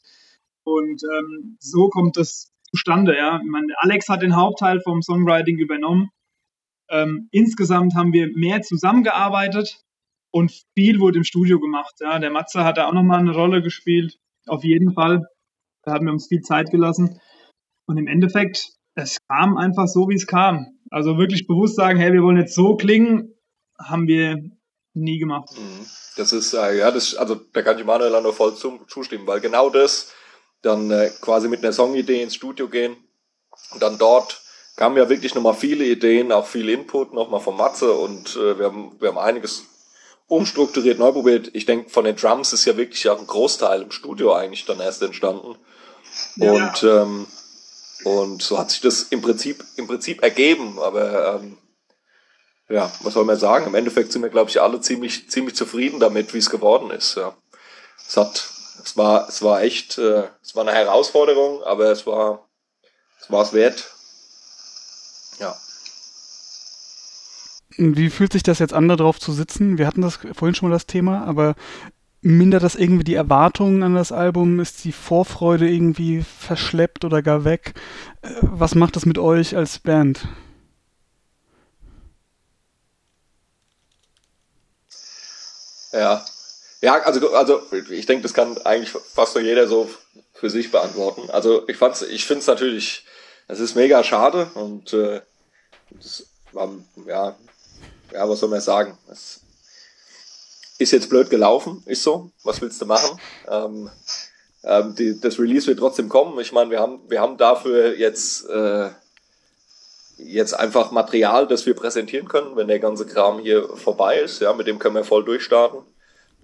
Und 0.63 1.03
ähm, 1.03 1.57
so 1.59 1.89
kommt 1.89 2.17
das 2.17 2.51
zustande. 2.69 3.15
Ja, 3.15 3.39
ich 3.43 3.49
meine, 3.49 3.73
Alex 3.77 4.09
hat 4.09 4.21
den 4.21 4.35
Hauptteil 4.35 4.81
vom 4.81 5.01
Songwriting 5.01 5.57
übernommen. 5.57 6.09
Ähm, 6.89 7.27
insgesamt 7.31 7.95
haben 7.95 8.13
wir 8.13 8.29
mehr 8.33 8.61
zusammengearbeitet 8.61 9.81
und 10.31 10.51
viel 10.77 10.99
wurde 10.99 11.17
im 11.17 11.23
Studio 11.23 11.59
gemacht. 11.59 11.95
Ja, 11.99 12.19
der 12.19 12.31
Matze 12.31 12.63
hat 12.63 12.77
da 12.77 12.87
auch 12.87 12.93
nochmal 12.93 13.19
eine 13.19 13.33
Rolle 13.33 13.61
gespielt, 13.61 14.17
auf 14.47 14.63
jeden 14.63 14.93
Fall. 14.93 15.25
Da 15.83 15.93
haben 15.93 16.05
wir 16.05 16.13
uns 16.13 16.27
viel 16.27 16.41
Zeit 16.41 16.69
gelassen. 16.71 17.19
Und 17.87 17.97
im 17.97 18.07
Endeffekt, 18.07 18.73
es 18.95 19.17
kam 19.29 19.57
einfach 19.57 19.87
so, 19.87 20.09
wie 20.09 20.15
es 20.15 20.27
kam. 20.27 20.79
Also 20.89 21.17
wirklich 21.17 21.47
bewusst 21.47 21.75
sagen, 21.75 21.99
hey, 21.99 22.13
wir 22.13 22.23
wollen 22.23 22.37
jetzt 22.37 22.55
so 22.55 22.75
klingen, 22.75 23.33
haben 23.79 24.07
wir 24.07 24.37
nie 24.93 25.19
gemacht. 25.19 25.49
Mhm. 25.57 25.85
Das 26.17 26.33
ist, 26.33 26.53
äh, 26.53 26.77
ja, 26.77 26.91
das, 26.91 27.15
also 27.15 27.35
da 27.35 27.61
kann 27.61 27.77
ich 27.77 27.85
Manuel 27.85 28.21
nur 28.21 28.33
voll 28.33 28.55
zustimmen, 28.55 29.27
weil 29.27 29.39
genau 29.39 29.69
das, 29.69 30.11
dann 30.61 30.91
äh, 30.91 31.11
quasi 31.21 31.47
mit 31.47 31.63
einer 31.63 31.73
Songidee 31.73 32.21
ins 32.21 32.35
Studio 32.35 32.67
gehen 32.67 32.95
und 33.71 33.81
dann 33.81 33.97
dort 33.97 34.41
kamen 34.75 34.97
ja 34.97 35.09
wirklich 35.09 35.33
nochmal 35.35 35.55
viele 35.55 35.85
Ideen, 35.85 36.31
auch 36.31 36.45
viel 36.45 36.69
Input 36.69 37.13
nochmal 37.13 37.41
von 37.41 37.57
Matze 37.57 37.91
und 37.93 38.35
äh, 38.35 38.59
wir, 38.59 38.67
haben, 38.67 38.95
wir 38.99 39.09
haben 39.09 39.17
einiges 39.17 39.63
umstrukturiert, 40.27 40.99
neu 40.99 41.11
probiert. 41.11 41.49
Ich 41.53 41.65
denke, 41.65 41.89
von 41.89 42.05
den 42.05 42.15
Drums 42.15 42.53
ist 42.53 42.65
ja 42.65 42.77
wirklich 42.77 43.09
auch 43.09 43.19
ein 43.19 43.27
Großteil 43.27 43.81
im 43.81 43.91
Studio 43.91 44.33
eigentlich 44.33 44.65
dann 44.65 44.79
erst 44.79 45.01
entstanden. 45.01 45.55
Ja. 46.35 46.51
Und, 46.51 46.83
ähm, 46.83 47.27
und 48.03 48.41
so 48.41 48.57
hat 48.57 48.71
sich 48.71 48.81
das 48.81 49.03
im 49.03 49.21
Prinzip, 49.21 49.63
im 49.77 49.87
Prinzip 49.87 50.21
ergeben. 50.21 50.79
Aber 50.79 51.35
ähm, 51.41 51.57
ja, 52.69 52.91
was 53.01 53.13
soll 53.13 53.25
man 53.25 53.37
sagen? 53.37 53.67
Im 53.67 53.75
Endeffekt 53.75 54.11
sind 54.11 54.21
wir, 54.21 54.29
glaube 54.29 54.49
ich, 54.49 54.61
alle 54.61 54.81
ziemlich, 54.81 55.29
ziemlich 55.29 55.55
zufrieden 55.55 55.99
damit, 55.99 56.33
wie 56.33 56.39
es 56.39 56.49
geworden 56.49 56.91
ist. 56.91 57.15
Ja. 57.15 57.35
Es 58.05 58.17
hat, 58.17 58.49
es 58.83 58.97
war, 58.97 59.27
es 59.27 59.41
war 59.41 59.61
echt, 59.61 59.97
äh, 59.97 60.27
es 60.41 60.55
war 60.55 60.67
eine 60.67 60.77
Herausforderung, 60.77 61.63
aber 61.63 61.91
es 61.91 62.05
war, 62.05 62.47
es 63.19 63.29
war 63.31 63.43
es 63.43 63.53
wert. 63.53 63.91
Ja. 65.39 65.55
Wie 67.77 68.09
fühlt 68.09 68.33
sich 68.33 68.43
das 68.43 68.59
jetzt 68.59 68.73
an, 68.73 68.87
da 68.87 68.95
drauf 68.95 69.19
zu 69.19 69.31
sitzen? 69.33 69.77
Wir 69.77 69.87
hatten 69.87 70.01
das 70.01 70.19
vorhin 70.33 70.55
schon 70.55 70.69
mal 70.69 70.75
das 70.75 70.87
Thema, 70.87 71.25
aber 71.25 71.55
mindert 72.21 72.63
das 72.63 72.75
irgendwie 72.75 73.03
die 73.03 73.13
Erwartungen 73.13 73.83
an 73.83 73.95
das 73.95 74.11
Album? 74.11 74.59
Ist 74.59 74.83
die 74.83 74.91
Vorfreude 74.91 75.69
irgendwie 75.69 76.23
verschleppt 76.23 77.05
oder 77.05 77.21
gar 77.21 77.43
weg? 77.43 77.73
Äh, 78.21 78.29
was 78.41 78.75
macht 78.75 78.95
das 78.95 79.05
mit 79.05 79.17
euch 79.17 79.55
als 79.55 79.79
Band? 79.79 80.27
Ja. 85.91 86.23
Ja, 86.81 87.01
also, 87.01 87.33
also 87.33 87.61
ich 87.89 88.05
denke, 88.05 88.23
das 88.23 88.33
kann 88.33 88.57
eigentlich 88.59 88.91
fast 88.91 89.35
nur 89.35 89.43
jeder 89.43 89.67
so 89.67 89.89
für 90.33 90.49
sich 90.49 90.71
beantworten. 90.71 91.29
Also 91.31 91.67
ich 91.67 91.77
fand's, 91.77 92.03
ich 92.03 92.25
finde 92.25 92.41
es 92.41 92.47
natürlich, 92.47 93.05
es 93.47 93.59
ist 93.59 93.75
mega 93.75 94.03
schade 94.03 94.51
und 94.53 94.93
äh, 94.93 95.21
das 95.89 96.27
war, 96.51 96.71
ja, 97.07 97.35
ja, 98.13 98.29
was 98.29 98.39
soll 98.39 98.49
man 98.49 98.61
sagen? 98.61 98.97
Es 99.09 99.41
ist 100.77 100.91
jetzt 100.91 101.09
blöd 101.09 101.29
gelaufen, 101.29 101.81
ist 101.85 102.03
so. 102.03 102.31
Was 102.43 102.61
willst 102.61 102.81
du 102.81 102.85
machen? 102.85 103.19
Ähm, 103.49 103.89
ähm, 104.63 104.95
die, 104.95 105.19
das 105.19 105.39
Release 105.39 105.65
wird 105.67 105.79
trotzdem 105.79 106.09
kommen. 106.09 106.39
Ich 106.39 106.51
meine, 106.51 106.69
wir 106.69 106.79
haben, 106.79 106.99
wir 107.09 107.19
haben 107.19 107.37
dafür 107.37 107.97
jetzt, 107.97 108.47
äh, 108.49 108.89
jetzt 110.17 110.53
einfach 110.53 110.91
Material, 110.91 111.47
das 111.47 111.65
wir 111.65 111.75
präsentieren 111.75 112.27
können, 112.27 112.55
wenn 112.55 112.67
der 112.67 112.79
ganze 112.79 113.05
Kram 113.05 113.39
hier 113.39 113.67
vorbei 113.77 114.19
ist. 114.19 114.41
Ja, 114.41 114.53
mit 114.53 114.67
dem 114.67 114.77
können 114.77 114.95
wir 114.95 115.03
voll 115.03 115.25
durchstarten. 115.25 115.81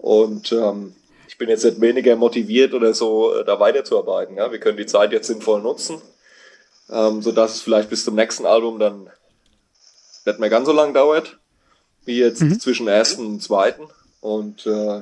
Und 0.04 0.52
ähm, 0.52 0.94
ich 1.26 1.38
bin 1.38 1.48
jetzt 1.48 1.64
nicht 1.64 1.80
weniger 1.80 2.14
motiviert 2.14 2.74
oder 2.74 2.92
so, 2.92 3.34
äh, 3.34 3.42
da 3.42 3.58
weiterzuarbeiten. 3.58 4.36
Ja, 4.36 4.52
wir 4.52 4.60
können 4.60 4.76
die 4.76 4.84
Zeit 4.84 5.12
jetzt 5.12 5.28
sinnvoll 5.28 5.62
nutzen, 5.62 6.02
ähm, 6.90 7.22
sodass 7.22 7.54
es 7.54 7.62
vielleicht 7.62 7.88
bis 7.88 8.04
zum 8.04 8.14
nächsten 8.14 8.44
Album 8.44 8.78
dann 8.78 9.08
nicht 10.26 10.38
mehr 10.38 10.50
ganz 10.50 10.66
so 10.66 10.74
lang 10.74 10.92
dauert 10.92 11.38
wie 12.04 12.18
jetzt 12.18 12.42
mhm. 12.42 12.60
zwischen 12.60 12.86
ersten 12.86 13.24
und 13.24 13.42
zweiten. 13.42 13.88
Und 14.20 14.66
äh, 14.66 15.00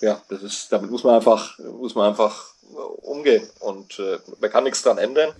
ja, 0.00 0.22
das 0.28 0.44
ist, 0.44 0.70
damit 0.70 0.92
muss 0.92 1.02
man 1.02 1.16
einfach, 1.16 1.58
muss 1.58 1.96
man 1.96 2.10
einfach 2.10 2.54
umgehen. 3.02 3.44
Und 3.58 3.98
äh, 3.98 4.18
man 4.38 4.52
kann 4.52 4.62
nichts 4.62 4.82
dran 4.82 4.98
ändern. 4.98 5.32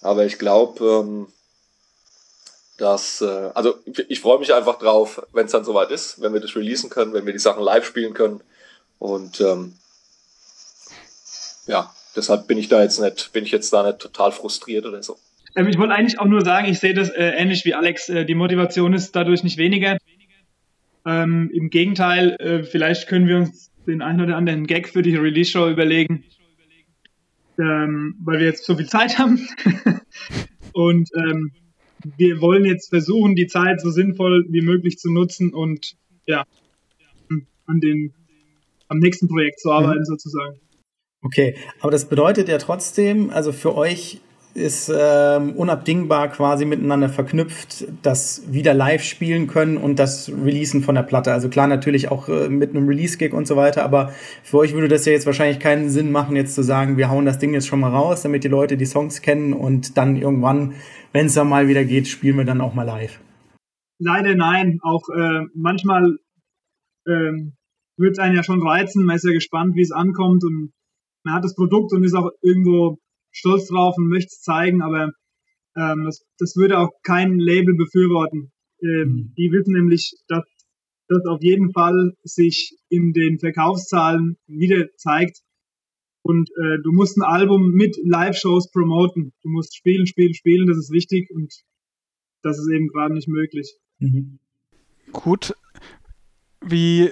Aber 0.00 0.24
ich 0.24 0.38
glaube, 0.38 0.82
ähm, 0.82 1.26
dass, 2.76 3.20
äh, 3.20 3.50
also 3.54 3.74
ich, 4.08 4.20
freue 4.20 4.38
mich 4.38 4.52
einfach 4.52 4.78
drauf, 4.78 5.22
wenn 5.32 5.46
es 5.46 5.52
dann 5.52 5.64
soweit 5.64 5.90
ist, 5.90 6.20
wenn 6.20 6.32
wir 6.32 6.40
das 6.40 6.56
releasen 6.56 6.90
können, 6.90 7.12
wenn 7.12 7.26
wir 7.26 7.32
die 7.32 7.38
Sachen 7.38 7.62
live 7.62 7.84
spielen 7.84 8.14
können. 8.14 8.40
Und 8.98 9.40
ähm, 9.40 9.74
ja, 11.66 11.94
deshalb 12.16 12.48
bin 12.48 12.58
ich 12.58 12.68
da 12.68 12.82
jetzt 12.82 13.00
nicht, 13.00 13.32
bin 13.32 13.44
ich 13.44 13.52
jetzt 13.52 13.72
da 13.72 13.84
nicht 13.84 14.00
total 14.00 14.32
frustriert 14.32 14.86
oder 14.86 15.02
so. 15.02 15.16
Ähm, 15.54 15.68
ich 15.68 15.78
wollte 15.78 15.94
eigentlich 15.94 16.18
auch 16.18 16.26
nur 16.26 16.44
sagen, 16.44 16.68
ich 16.68 16.80
sehe 16.80 16.94
das 16.94 17.10
äh, 17.10 17.30
ähnlich 17.30 17.64
wie 17.64 17.74
Alex. 17.74 18.08
Äh, 18.08 18.24
die 18.24 18.34
Motivation 18.34 18.92
ist 18.92 19.14
dadurch 19.14 19.44
nicht 19.44 19.56
weniger. 19.56 19.96
Ähm, 21.06 21.50
Im 21.52 21.70
Gegenteil, 21.70 22.36
äh, 22.40 22.62
vielleicht 22.64 23.08
können 23.08 23.28
wir 23.28 23.36
uns 23.36 23.70
den 23.86 24.02
einen 24.02 24.20
oder 24.20 24.36
anderen 24.36 24.66
Gag 24.66 24.88
für 24.88 25.02
die 25.02 25.14
Release-Show 25.14 25.68
überlegen, 25.68 26.24
ähm, 27.58 28.16
weil 28.24 28.38
wir 28.38 28.46
jetzt 28.46 28.64
so 28.64 28.74
viel 28.76 28.88
Zeit 28.88 29.18
haben. 29.18 29.46
und 30.72 31.10
ähm, 31.14 31.52
wir 32.16 32.40
wollen 32.40 32.64
jetzt 32.64 32.90
versuchen, 32.90 33.34
die 33.34 33.46
Zeit 33.46 33.80
so 33.80 33.90
sinnvoll 33.90 34.46
wie 34.48 34.60
möglich 34.60 34.98
zu 34.98 35.10
nutzen 35.10 35.52
und 35.52 35.96
ja, 36.26 36.44
an 37.66 37.80
den, 37.80 38.12
am 38.88 38.98
nächsten 38.98 39.28
Projekt 39.28 39.60
zu 39.60 39.70
arbeiten 39.70 40.00
mhm. 40.00 40.04
sozusagen. 40.04 40.60
Okay, 41.22 41.56
aber 41.80 41.90
das 41.90 42.08
bedeutet 42.08 42.48
ja 42.48 42.58
trotzdem, 42.58 43.30
also 43.30 43.52
für 43.52 43.74
euch 43.74 44.20
ist 44.54 44.90
ähm, 44.96 45.56
unabdingbar 45.56 46.28
quasi 46.28 46.64
miteinander 46.64 47.08
verknüpft, 47.08 47.86
das 48.02 48.42
wieder 48.50 48.72
live 48.72 49.02
spielen 49.02 49.48
können 49.48 49.76
und 49.76 49.98
das 49.98 50.30
Releasen 50.30 50.82
von 50.82 50.94
der 50.94 51.02
Platte. 51.02 51.32
Also 51.32 51.48
klar, 51.48 51.66
natürlich 51.66 52.10
auch 52.10 52.28
äh, 52.28 52.48
mit 52.48 52.70
einem 52.70 52.86
Release-Gig 52.86 53.32
und 53.32 53.46
so 53.46 53.56
weiter, 53.56 53.84
aber 53.84 54.12
für 54.44 54.58
euch 54.58 54.72
würde 54.72 54.88
das 54.88 55.04
ja 55.06 55.12
jetzt 55.12 55.26
wahrscheinlich 55.26 55.58
keinen 55.58 55.90
Sinn 55.90 56.12
machen, 56.12 56.36
jetzt 56.36 56.54
zu 56.54 56.62
sagen, 56.62 56.96
wir 56.96 57.10
hauen 57.10 57.26
das 57.26 57.38
Ding 57.38 57.52
jetzt 57.52 57.66
schon 57.66 57.80
mal 57.80 57.90
raus, 57.90 58.22
damit 58.22 58.44
die 58.44 58.48
Leute 58.48 58.76
die 58.76 58.86
Songs 58.86 59.22
kennen 59.22 59.52
und 59.52 59.98
dann 59.98 60.16
irgendwann, 60.16 60.74
wenn 61.12 61.26
es 61.26 61.34
dann 61.34 61.48
mal 61.48 61.66
wieder 61.66 61.84
geht, 61.84 62.06
spielen 62.06 62.36
wir 62.36 62.44
dann 62.44 62.60
auch 62.60 62.74
mal 62.74 62.84
live. 62.84 63.18
Leider 63.98 64.34
nein. 64.36 64.78
Auch 64.82 65.02
äh, 65.08 65.46
manchmal 65.54 66.18
ähm, 67.08 67.56
wird 67.96 68.12
es 68.12 68.18
einen 68.18 68.36
ja 68.36 68.42
schon 68.44 68.66
reizen, 68.66 69.04
man 69.04 69.16
ist 69.16 69.24
ja 69.24 69.32
gespannt, 69.32 69.74
wie 69.74 69.82
es 69.82 69.92
ankommt 69.92 70.44
und 70.44 70.72
man 71.24 71.34
hat 71.34 71.44
das 71.44 71.54
Produkt 71.54 71.92
und 71.92 72.04
ist 72.04 72.14
auch 72.14 72.30
irgendwo 72.42 72.98
stolz 73.34 73.66
drauf 73.68 73.96
und 73.98 74.08
möchte 74.08 74.28
es 74.28 74.40
zeigen, 74.40 74.80
aber 74.80 75.12
ähm, 75.76 76.04
das, 76.04 76.24
das 76.38 76.56
würde 76.56 76.78
auch 76.78 76.90
kein 77.02 77.38
Label 77.38 77.74
befürworten. 77.74 78.52
Ähm, 78.80 79.08
mhm. 79.08 79.34
Die 79.36 79.50
wissen 79.50 79.74
nämlich, 79.74 80.14
dass 80.28 80.44
das 81.08 81.24
auf 81.26 81.42
jeden 81.42 81.72
Fall 81.72 82.16
sich 82.22 82.78
in 82.88 83.12
den 83.12 83.38
Verkaufszahlen 83.38 84.36
wieder 84.46 84.86
zeigt. 84.96 85.40
Und 86.22 86.48
äh, 86.56 86.78
du 86.82 86.92
musst 86.92 87.18
ein 87.18 87.22
Album 87.22 87.72
mit 87.72 87.98
Live-Shows 88.02 88.70
promoten. 88.70 89.34
Du 89.42 89.50
musst 89.50 89.76
spielen, 89.76 90.06
spielen, 90.06 90.32
spielen, 90.32 90.66
das 90.66 90.78
ist 90.78 90.90
wichtig 90.90 91.30
und 91.30 91.52
das 92.42 92.58
ist 92.58 92.70
eben 92.70 92.88
gerade 92.88 93.14
nicht 93.14 93.28
möglich. 93.28 93.76
Mhm. 93.98 94.38
Gut. 95.12 95.54
Wie, 96.62 97.10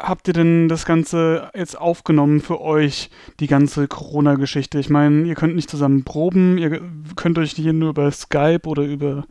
habt 0.00 0.28
ihr 0.28 0.34
denn 0.34 0.68
das 0.68 0.84
Ganze 0.84 1.50
jetzt 1.54 1.78
aufgenommen 1.78 2.40
für 2.40 2.60
euch, 2.60 3.10
die 3.38 3.46
ganze 3.46 3.86
Corona-Geschichte? 3.86 4.78
Ich 4.78 4.90
meine, 4.90 5.26
ihr 5.26 5.34
könnt 5.34 5.54
nicht 5.54 5.70
zusammen 5.70 6.04
proben, 6.04 6.58
ihr 6.58 6.80
könnt 7.16 7.38
euch 7.38 7.52
hier 7.52 7.72
nur 7.72 7.90
über 7.90 8.10
Skype 8.10 8.66
oder 8.66 8.82
über 8.82 9.24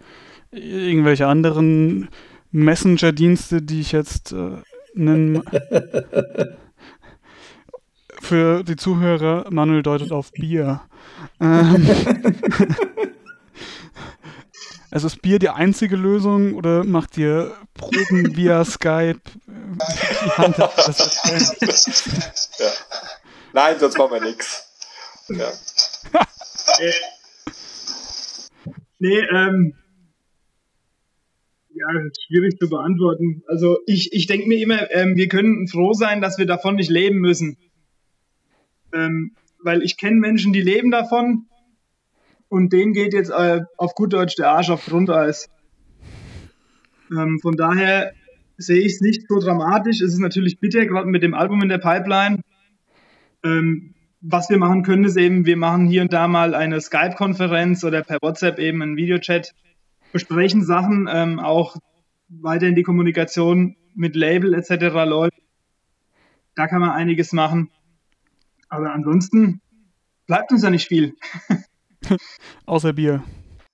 irgendwelche 0.51 1.27
anderen 1.27 2.09
Messenger-Dienste, 2.51 3.61
die 3.61 3.81
ich 3.81 3.91
jetzt 3.91 4.31
äh, 4.31 4.57
nenne. 4.93 5.43
für 8.21 8.63
die 8.63 8.75
Zuhörer, 8.75 9.45
Manuel 9.49 9.83
deutet 9.83 10.11
auf 10.11 10.31
Bier. 10.31 10.81
Ähm, 11.41 11.85
also 14.91 15.07
ist 15.07 15.21
Bier 15.21 15.39
die 15.39 15.49
einzige 15.49 15.95
Lösung 15.95 16.55
oder 16.55 16.83
macht 16.83 17.17
ihr 17.17 17.55
Proben 17.73 18.35
via 18.35 18.65
Skype? 18.65 19.19
ja. 20.37 20.69
Nein, 23.53 23.79
sonst 23.79 23.97
machen 23.97 24.13
wir 24.13 24.21
nichts. 24.21 24.65
Ja. 25.29 25.51
nee, 28.99 29.19
ähm, 29.19 29.75
ja, 31.69 31.85
schwierig 32.27 32.59
zu 32.59 32.67
beantworten. 32.69 33.43
Also 33.47 33.77
ich, 33.85 34.11
ich 34.13 34.27
denke 34.27 34.47
mir 34.47 34.59
immer, 34.59 34.91
ähm, 34.91 35.15
wir 35.15 35.27
können 35.27 35.67
froh 35.67 35.93
sein, 35.93 36.21
dass 36.21 36.37
wir 36.37 36.45
davon 36.45 36.75
nicht 36.75 36.89
leben 36.89 37.19
müssen. 37.19 37.57
Ähm, 38.91 39.35
weil 39.61 39.83
ich 39.83 39.97
kenne 39.97 40.17
Menschen, 40.17 40.51
die 40.51 40.61
leben 40.61 40.89
davon 40.89 41.48
und 42.49 42.73
denen 42.73 42.93
geht 42.93 43.13
jetzt 43.13 43.29
äh, 43.29 43.61
auf 43.77 43.95
gut 43.95 44.13
Deutsch 44.13 44.35
der 44.35 44.49
Arsch 44.49 44.69
auf 44.69 44.85
Grundeis. 44.85 45.49
Ähm, 47.11 47.39
von 47.41 47.55
daher 47.55 48.13
sehe 48.57 48.81
ich 48.81 48.93
es 48.93 49.01
nicht 49.01 49.27
so 49.27 49.39
dramatisch. 49.39 50.01
Es 50.01 50.13
ist 50.13 50.19
natürlich 50.19 50.59
bitter, 50.59 50.85
gerade 50.85 51.07
mit 51.07 51.23
dem 51.23 51.33
Album 51.33 51.61
in 51.61 51.69
der 51.69 51.77
Pipeline. 51.77 52.41
Ähm, 53.43 53.93
was 54.21 54.49
wir 54.49 54.57
machen 54.57 54.83
können, 54.83 55.05
ist 55.05 55.15
eben, 55.15 55.45
wir 55.45 55.55
machen 55.55 55.87
hier 55.87 56.01
und 56.01 56.11
da 56.11 56.27
mal 56.27 56.53
eine 56.53 56.81
Skype-Konferenz 56.81 57.83
oder 57.83 58.03
per 58.03 58.17
WhatsApp 58.21 58.59
eben 58.59 58.81
einen 58.81 58.97
Videochat, 58.97 59.53
besprechen 60.11 60.63
Sachen, 60.63 61.07
ähm, 61.09 61.39
auch 61.39 61.77
weiter 62.27 62.67
in 62.67 62.75
die 62.75 62.83
Kommunikation 62.83 63.77
mit 63.95 64.15
Label 64.15 64.53
etc. 64.53 64.93
läuft. 65.07 65.39
Da 66.55 66.67
kann 66.67 66.81
man 66.81 66.91
einiges 66.91 67.31
machen. 67.31 67.69
Aber 68.67 68.91
ansonsten 68.91 69.61
bleibt 70.27 70.51
uns 70.51 70.63
ja 70.63 70.69
nicht 70.69 70.87
viel. 70.87 71.15
Außer 72.65 72.93
Bier. 72.93 73.23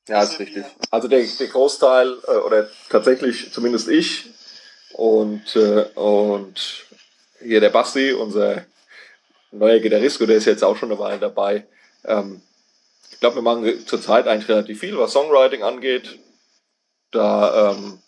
Ja, 0.08 0.22
ist 0.22 0.40
richtig. 0.40 0.64
Also 0.92 1.08
der, 1.08 1.24
der 1.24 1.48
Großteil, 1.48 2.18
äh, 2.28 2.38
oder 2.38 2.70
tatsächlich 2.90 3.52
zumindest 3.52 3.88
ich 3.88 4.30
und, 4.94 5.56
äh, 5.56 5.86
und 5.96 6.86
hier 7.42 7.60
der 7.60 7.70
Basti, 7.70 8.14
unser 8.14 8.66
neuer 9.52 9.80
Gitarrist, 9.80 10.20
der 10.22 10.30
ist 10.30 10.46
jetzt 10.46 10.64
auch 10.64 10.78
schon 10.78 10.92
eine 10.92 11.00
Weile 11.00 11.20
dabei. 11.20 11.66
Ähm, 12.04 12.42
ich 13.12 13.20
glaube, 13.20 13.38
wir 13.38 13.42
machen 13.42 13.86
zurzeit 13.88 14.28
eigentlich 14.28 14.50
relativ 14.50 14.80
viel, 14.80 14.98
was 14.98 15.14
Songwriting 15.14 15.64
angeht. 15.64 16.20
Da 17.12 17.72
ähm, 17.72 18.00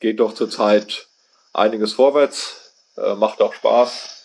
geht 0.00 0.20
doch 0.20 0.34
zurzeit 0.34 1.08
einiges 1.52 1.92
vorwärts, 1.94 2.72
äh, 2.96 3.14
macht 3.14 3.40
auch 3.40 3.52
Spaß. 3.52 4.24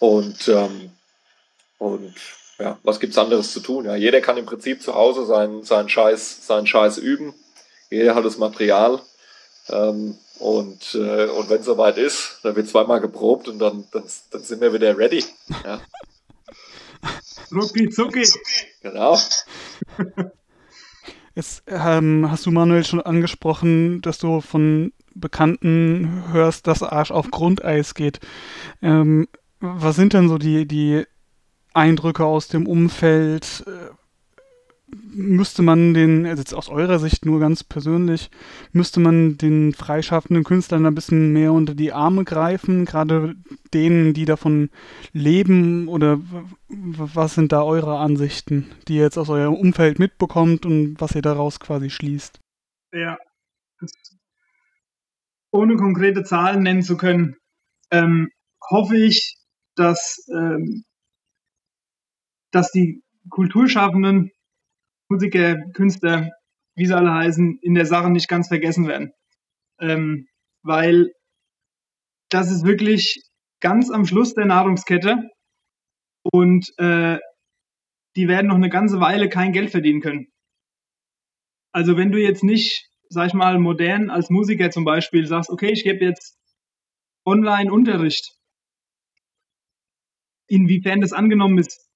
Und, 0.00 0.48
ähm, 0.48 0.92
und 1.78 2.14
ja, 2.58 2.78
was 2.82 2.98
gibt's 2.98 3.18
anderes 3.18 3.52
zu 3.52 3.60
tun? 3.60 3.84
Ja, 3.84 3.94
jeder 3.94 4.20
kann 4.20 4.36
im 4.36 4.46
Prinzip 4.46 4.82
zu 4.82 4.94
Hause 4.94 5.26
seinen, 5.26 5.62
seinen, 5.62 5.88
Scheiß, 5.88 6.46
seinen 6.46 6.66
Scheiß 6.66 6.98
üben. 6.98 7.34
Jeder 7.90 8.14
hat 8.14 8.24
das 8.24 8.38
Material. 8.38 9.00
Ähm, 9.68 10.16
und, 10.38 10.94
äh, 10.94 11.26
und 11.26 11.50
wenn 11.50 11.60
es 11.60 11.66
soweit 11.66 11.98
ist, 11.98 12.40
dann 12.42 12.56
wird 12.56 12.68
zweimal 12.68 13.00
geprobt 13.00 13.48
und 13.48 13.58
dann, 13.58 13.84
dann, 13.92 14.04
dann 14.30 14.42
sind 14.42 14.60
wir 14.60 14.72
wieder 14.72 14.96
ready. 14.96 15.24
Ja. 15.64 15.80
Rucki 17.52 17.88
zucki. 17.90 18.26
Genau. 18.82 19.18
Jetzt 21.34 21.62
ähm, 21.66 22.28
hast 22.30 22.46
du 22.46 22.50
Manuel 22.50 22.84
schon 22.84 23.00
angesprochen, 23.00 24.00
dass 24.02 24.18
du 24.18 24.40
von 24.40 24.92
Bekannten 25.14 26.24
hörst, 26.32 26.66
dass 26.66 26.82
Arsch 26.82 27.10
auf 27.10 27.30
Grundeis 27.30 27.94
geht. 27.94 28.20
Ähm, 28.82 29.28
was 29.60 29.96
sind 29.96 30.12
denn 30.12 30.28
so 30.28 30.38
die, 30.38 30.66
die 30.66 31.04
Eindrücke 31.74 32.24
aus 32.24 32.48
dem 32.48 32.66
Umfeld? 32.66 33.64
Äh, 33.66 33.94
müsste 35.12 35.62
man 35.62 35.92
den, 35.92 36.24
also 36.24 36.40
jetzt 36.40 36.54
aus 36.54 36.68
eurer 36.70 36.98
Sicht 36.98 37.26
nur 37.26 37.40
ganz 37.40 37.62
persönlich, 37.62 38.30
müsste 38.72 39.00
man 39.00 39.36
den 39.36 39.74
freischaffenden 39.74 40.44
Künstlern 40.44 40.86
ein 40.86 40.94
bisschen 40.94 41.32
mehr 41.32 41.52
unter 41.52 41.74
die 41.74 41.92
Arme 41.92 42.24
greifen, 42.24 42.86
gerade 42.86 43.34
denen, 43.74 44.14
die 44.14 44.24
davon 44.24 44.70
leben 45.12 45.88
oder 45.88 46.20
was 46.68 47.34
sind 47.34 47.52
da 47.52 47.62
eure 47.62 47.98
Ansichten, 47.98 48.70
die 48.88 48.96
ihr 48.96 49.02
jetzt 49.02 49.18
aus 49.18 49.28
eurem 49.28 49.54
Umfeld 49.54 49.98
mitbekommt 49.98 50.64
und 50.64 50.98
was 50.98 51.14
ihr 51.14 51.22
daraus 51.22 51.60
quasi 51.60 51.90
schließt? 51.90 52.40
Ja, 52.92 53.18
ohne 55.50 55.76
konkrete 55.76 56.24
Zahlen 56.24 56.62
nennen 56.62 56.82
zu 56.82 56.96
können, 56.96 57.36
ähm, 57.90 58.30
hoffe 58.70 58.96
ich, 58.96 59.36
dass, 59.76 60.26
ähm, 60.30 60.84
dass 62.50 62.70
die 62.70 63.02
Kulturschaffenden 63.30 64.30
Musiker, 65.08 65.56
Künstler, 65.72 66.30
wie 66.74 66.86
sie 66.86 66.96
alle 66.96 67.12
heißen, 67.12 67.58
in 67.62 67.74
der 67.74 67.86
Sache 67.86 68.10
nicht 68.10 68.28
ganz 68.28 68.48
vergessen 68.48 68.86
werden. 68.86 69.12
Ähm, 69.80 70.26
weil 70.62 71.12
das 72.30 72.50
ist 72.50 72.64
wirklich 72.64 73.22
ganz 73.60 73.90
am 73.90 74.04
Schluss 74.04 74.34
der 74.34 74.46
Nahrungskette 74.46 75.30
und 76.22 76.72
äh, 76.78 77.18
die 78.16 78.28
werden 78.28 78.48
noch 78.48 78.56
eine 78.56 78.68
ganze 78.68 79.00
Weile 79.00 79.28
kein 79.28 79.52
Geld 79.52 79.70
verdienen 79.70 80.00
können. 80.00 80.28
Also 81.72 81.96
wenn 81.96 82.12
du 82.12 82.18
jetzt 82.18 82.44
nicht, 82.44 82.88
sag 83.08 83.28
ich 83.28 83.34
mal, 83.34 83.58
modern 83.58 84.10
als 84.10 84.30
Musiker 84.30 84.70
zum 84.70 84.84
Beispiel 84.84 85.26
sagst, 85.26 85.50
okay, 85.50 85.70
ich 85.70 85.84
gebe 85.84 86.04
jetzt 86.04 86.36
Online-Unterricht, 87.24 88.34
inwiefern 90.48 91.00
das 91.00 91.12
angenommen 91.12 91.58
ist, 91.58 91.87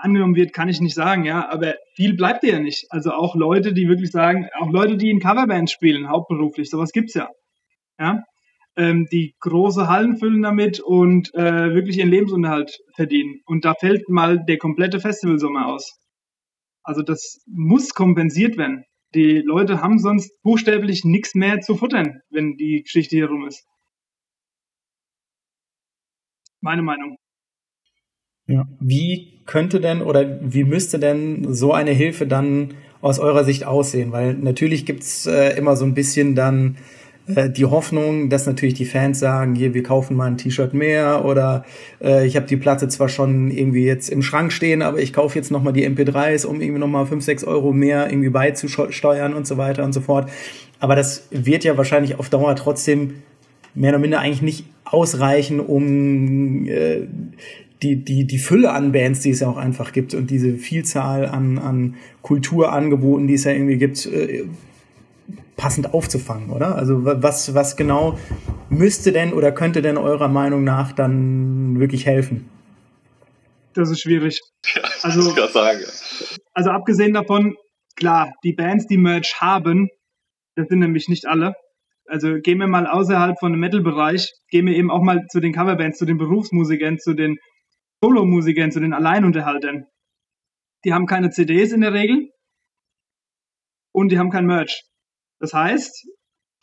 angenommen 0.00 0.36
wird, 0.36 0.52
kann 0.52 0.68
ich 0.68 0.80
nicht 0.80 0.94
sagen, 0.94 1.24
ja, 1.24 1.48
aber 1.48 1.74
viel 1.94 2.14
bleibt 2.14 2.44
ja 2.44 2.58
nicht. 2.58 2.86
Also 2.90 3.12
auch 3.12 3.34
Leute, 3.34 3.72
die 3.72 3.88
wirklich 3.88 4.10
sagen, 4.10 4.48
auch 4.58 4.70
Leute, 4.70 4.96
die 4.96 5.10
in 5.10 5.20
Coverbands 5.20 5.72
spielen, 5.72 6.08
hauptberuflich, 6.08 6.70
sowas 6.70 6.92
gibt's 6.92 7.14
ja. 7.14 7.28
Ja, 7.98 8.24
ähm, 8.76 9.06
die 9.10 9.34
große 9.40 9.88
Hallen 9.88 10.16
füllen 10.16 10.42
damit 10.42 10.80
und 10.80 11.32
äh, 11.34 11.74
wirklich 11.74 11.98
ihren 11.98 12.10
Lebensunterhalt 12.10 12.78
verdienen. 12.94 13.40
Und 13.46 13.64
da 13.64 13.74
fällt 13.74 14.08
mal 14.08 14.44
der 14.44 14.58
komplette 14.58 15.00
Festivalsommer 15.00 15.66
aus. 15.66 15.98
Also 16.82 17.02
das 17.02 17.40
muss 17.46 17.94
kompensiert 17.94 18.56
werden. 18.56 18.84
Die 19.14 19.38
Leute 19.38 19.80
haben 19.80 19.98
sonst 19.98 20.32
buchstäblich 20.42 21.04
nichts 21.04 21.34
mehr 21.34 21.60
zu 21.60 21.76
futtern, 21.76 22.20
wenn 22.30 22.56
die 22.56 22.82
Geschichte 22.82 23.16
hier 23.16 23.28
rum 23.28 23.46
ist. 23.46 23.64
Meine 26.60 26.82
Meinung. 26.82 27.16
Ja. 28.46 28.66
Wie 28.80 29.40
könnte 29.46 29.80
denn 29.80 30.02
oder 30.02 30.38
wie 30.42 30.64
müsste 30.64 30.98
denn 30.98 31.54
so 31.54 31.72
eine 31.72 31.92
Hilfe 31.92 32.26
dann 32.26 32.74
aus 33.00 33.18
eurer 33.18 33.44
Sicht 33.44 33.66
aussehen? 33.66 34.12
Weil 34.12 34.34
natürlich 34.34 34.86
gibt's 34.86 35.26
äh, 35.26 35.56
immer 35.56 35.76
so 35.76 35.84
ein 35.84 35.94
bisschen 35.94 36.34
dann 36.34 36.76
äh, 37.26 37.48
die 37.48 37.64
Hoffnung, 37.64 38.28
dass 38.28 38.46
natürlich 38.46 38.74
die 38.74 38.84
Fans 38.84 39.18
sagen, 39.18 39.54
hier, 39.54 39.72
wir 39.72 39.82
kaufen 39.82 40.16
mal 40.16 40.26
ein 40.26 40.36
T-Shirt 40.36 40.74
mehr 40.74 41.24
oder 41.24 41.64
äh, 42.02 42.26
ich 42.26 42.36
habe 42.36 42.46
die 42.46 42.56
Platte 42.56 42.88
zwar 42.88 43.08
schon 43.08 43.50
irgendwie 43.50 43.84
jetzt 43.84 44.10
im 44.10 44.22
Schrank 44.22 44.52
stehen, 44.52 44.82
aber 44.82 44.98
ich 44.98 45.12
kaufe 45.12 45.38
jetzt 45.38 45.50
nochmal 45.50 45.72
die 45.72 45.88
MP3s, 45.88 46.44
um 46.44 46.60
irgendwie 46.60 46.80
nochmal 46.80 47.06
5, 47.06 47.24
6 47.24 47.44
Euro 47.44 47.72
mehr 47.72 48.10
irgendwie 48.10 48.30
beizusteuern 48.30 49.32
und 49.32 49.46
so 49.46 49.56
weiter 49.56 49.84
und 49.84 49.94
so 49.94 50.02
fort. 50.02 50.30
Aber 50.80 50.96
das 50.96 51.28
wird 51.30 51.64
ja 51.64 51.78
wahrscheinlich 51.78 52.18
auf 52.18 52.28
Dauer 52.28 52.56
trotzdem 52.56 53.22
mehr 53.74 53.90
oder 53.90 53.98
minder 53.98 54.20
eigentlich 54.20 54.42
nicht 54.42 54.66
ausreichen, 54.84 55.60
um 55.60 56.66
äh, 56.66 57.08
die, 57.84 57.96
die, 57.96 58.26
die 58.26 58.38
Fülle 58.38 58.72
an 58.72 58.92
Bands, 58.92 59.20
die 59.20 59.30
es 59.30 59.40
ja 59.40 59.48
auch 59.48 59.58
einfach 59.58 59.92
gibt 59.92 60.14
und 60.14 60.30
diese 60.30 60.56
Vielzahl 60.56 61.26
an, 61.26 61.58
an 61.58 61.96
Kulturangeboten, 62.22 63.26
die 63.26 63.34
es 63.34 63.44
ja 63.44 63.52
irgendwie 63.52 63.76
gibt, 63.76 64.06
äh, 64.06 64.44
passend 65.56 65.92
aufzufangen, 65.92 66.50
oder? 66.50 66.76
Also 66.76 67.04
was, 67.04 67.54
was 67.54 67.76
genau 67.76 68.18
müsste 68.70 69.12
denn 69.12 69.32
oder 69.32 69.52
könnte 69.52 69.82
denn 69.82 69.98
eurer 69.98 70.28
Meinung 70.28 70.64
nach 70.64 70.92
dann 70.92 71.78
wirklich 71.78 72.06
helfen? 72.06 72.48
Das 73.74 73.90
ist 73.90 74.00
schwierig. 74.00 74.40
Ja, 74.74 74.82
also, 75.02 75.30
ich 75.30 75.52
sagen. 75.52 75.80
also 76.54 76.70
abgesehen 76.70 77.12
davon, 77.12 77.54
klar, 77.96 78.32
die 78.44 78.52
Bands, 78.52 78.86
die 78.86 78.96
Merch 78.96 79.40
haben, 79.40 79.88
das 80.56 80.68
sind 80.68 80.78
nämlich 80.78 81.08
nicht 81.08 81.26
alle. 81.26 81.54
Also 82.06 82.34
gehen 82.40 82.58
wir 82.58 82.66
mal 82.66 82.86
außerhalb 82.86 83.38
von 83.38 83.52
dem 83.52 83.60
Metal-Bereich, 83.60 84.32
gehen 84.48 84.66
wir 84.66 84.74
eben 84.74 84.90
auch 84.90 85.02
mal 85.02 85.26
zu 85.30 85.40
den 85.40 85.52
Coverbands, 85.52 85.98
zu 85.98 86.04
den 86.04 86.18
Berufsmusikern, 86.18 86.98
zu 86.98 87.14
den 87.14 87.36
Solomusikern, 88.04 88.70
zu 88.70 88.80
den 88.80 88.92
Alleinunterhaltern. 88.92 89.86
Die 90.84 90.92
haben 90.92 91.06
keine 91.06 91.30
CDs 91.30 91.72
in 91.72 91.80
der 91.80 91.94
Regel 91.94 92.30
und 93.94 94.12
die 94.12 94.18
haben 94.18 94.28
kein 94.28 94.44
Merch. 94.44 94.84
Das 95.40 95.54
heißt, 95.54 96.06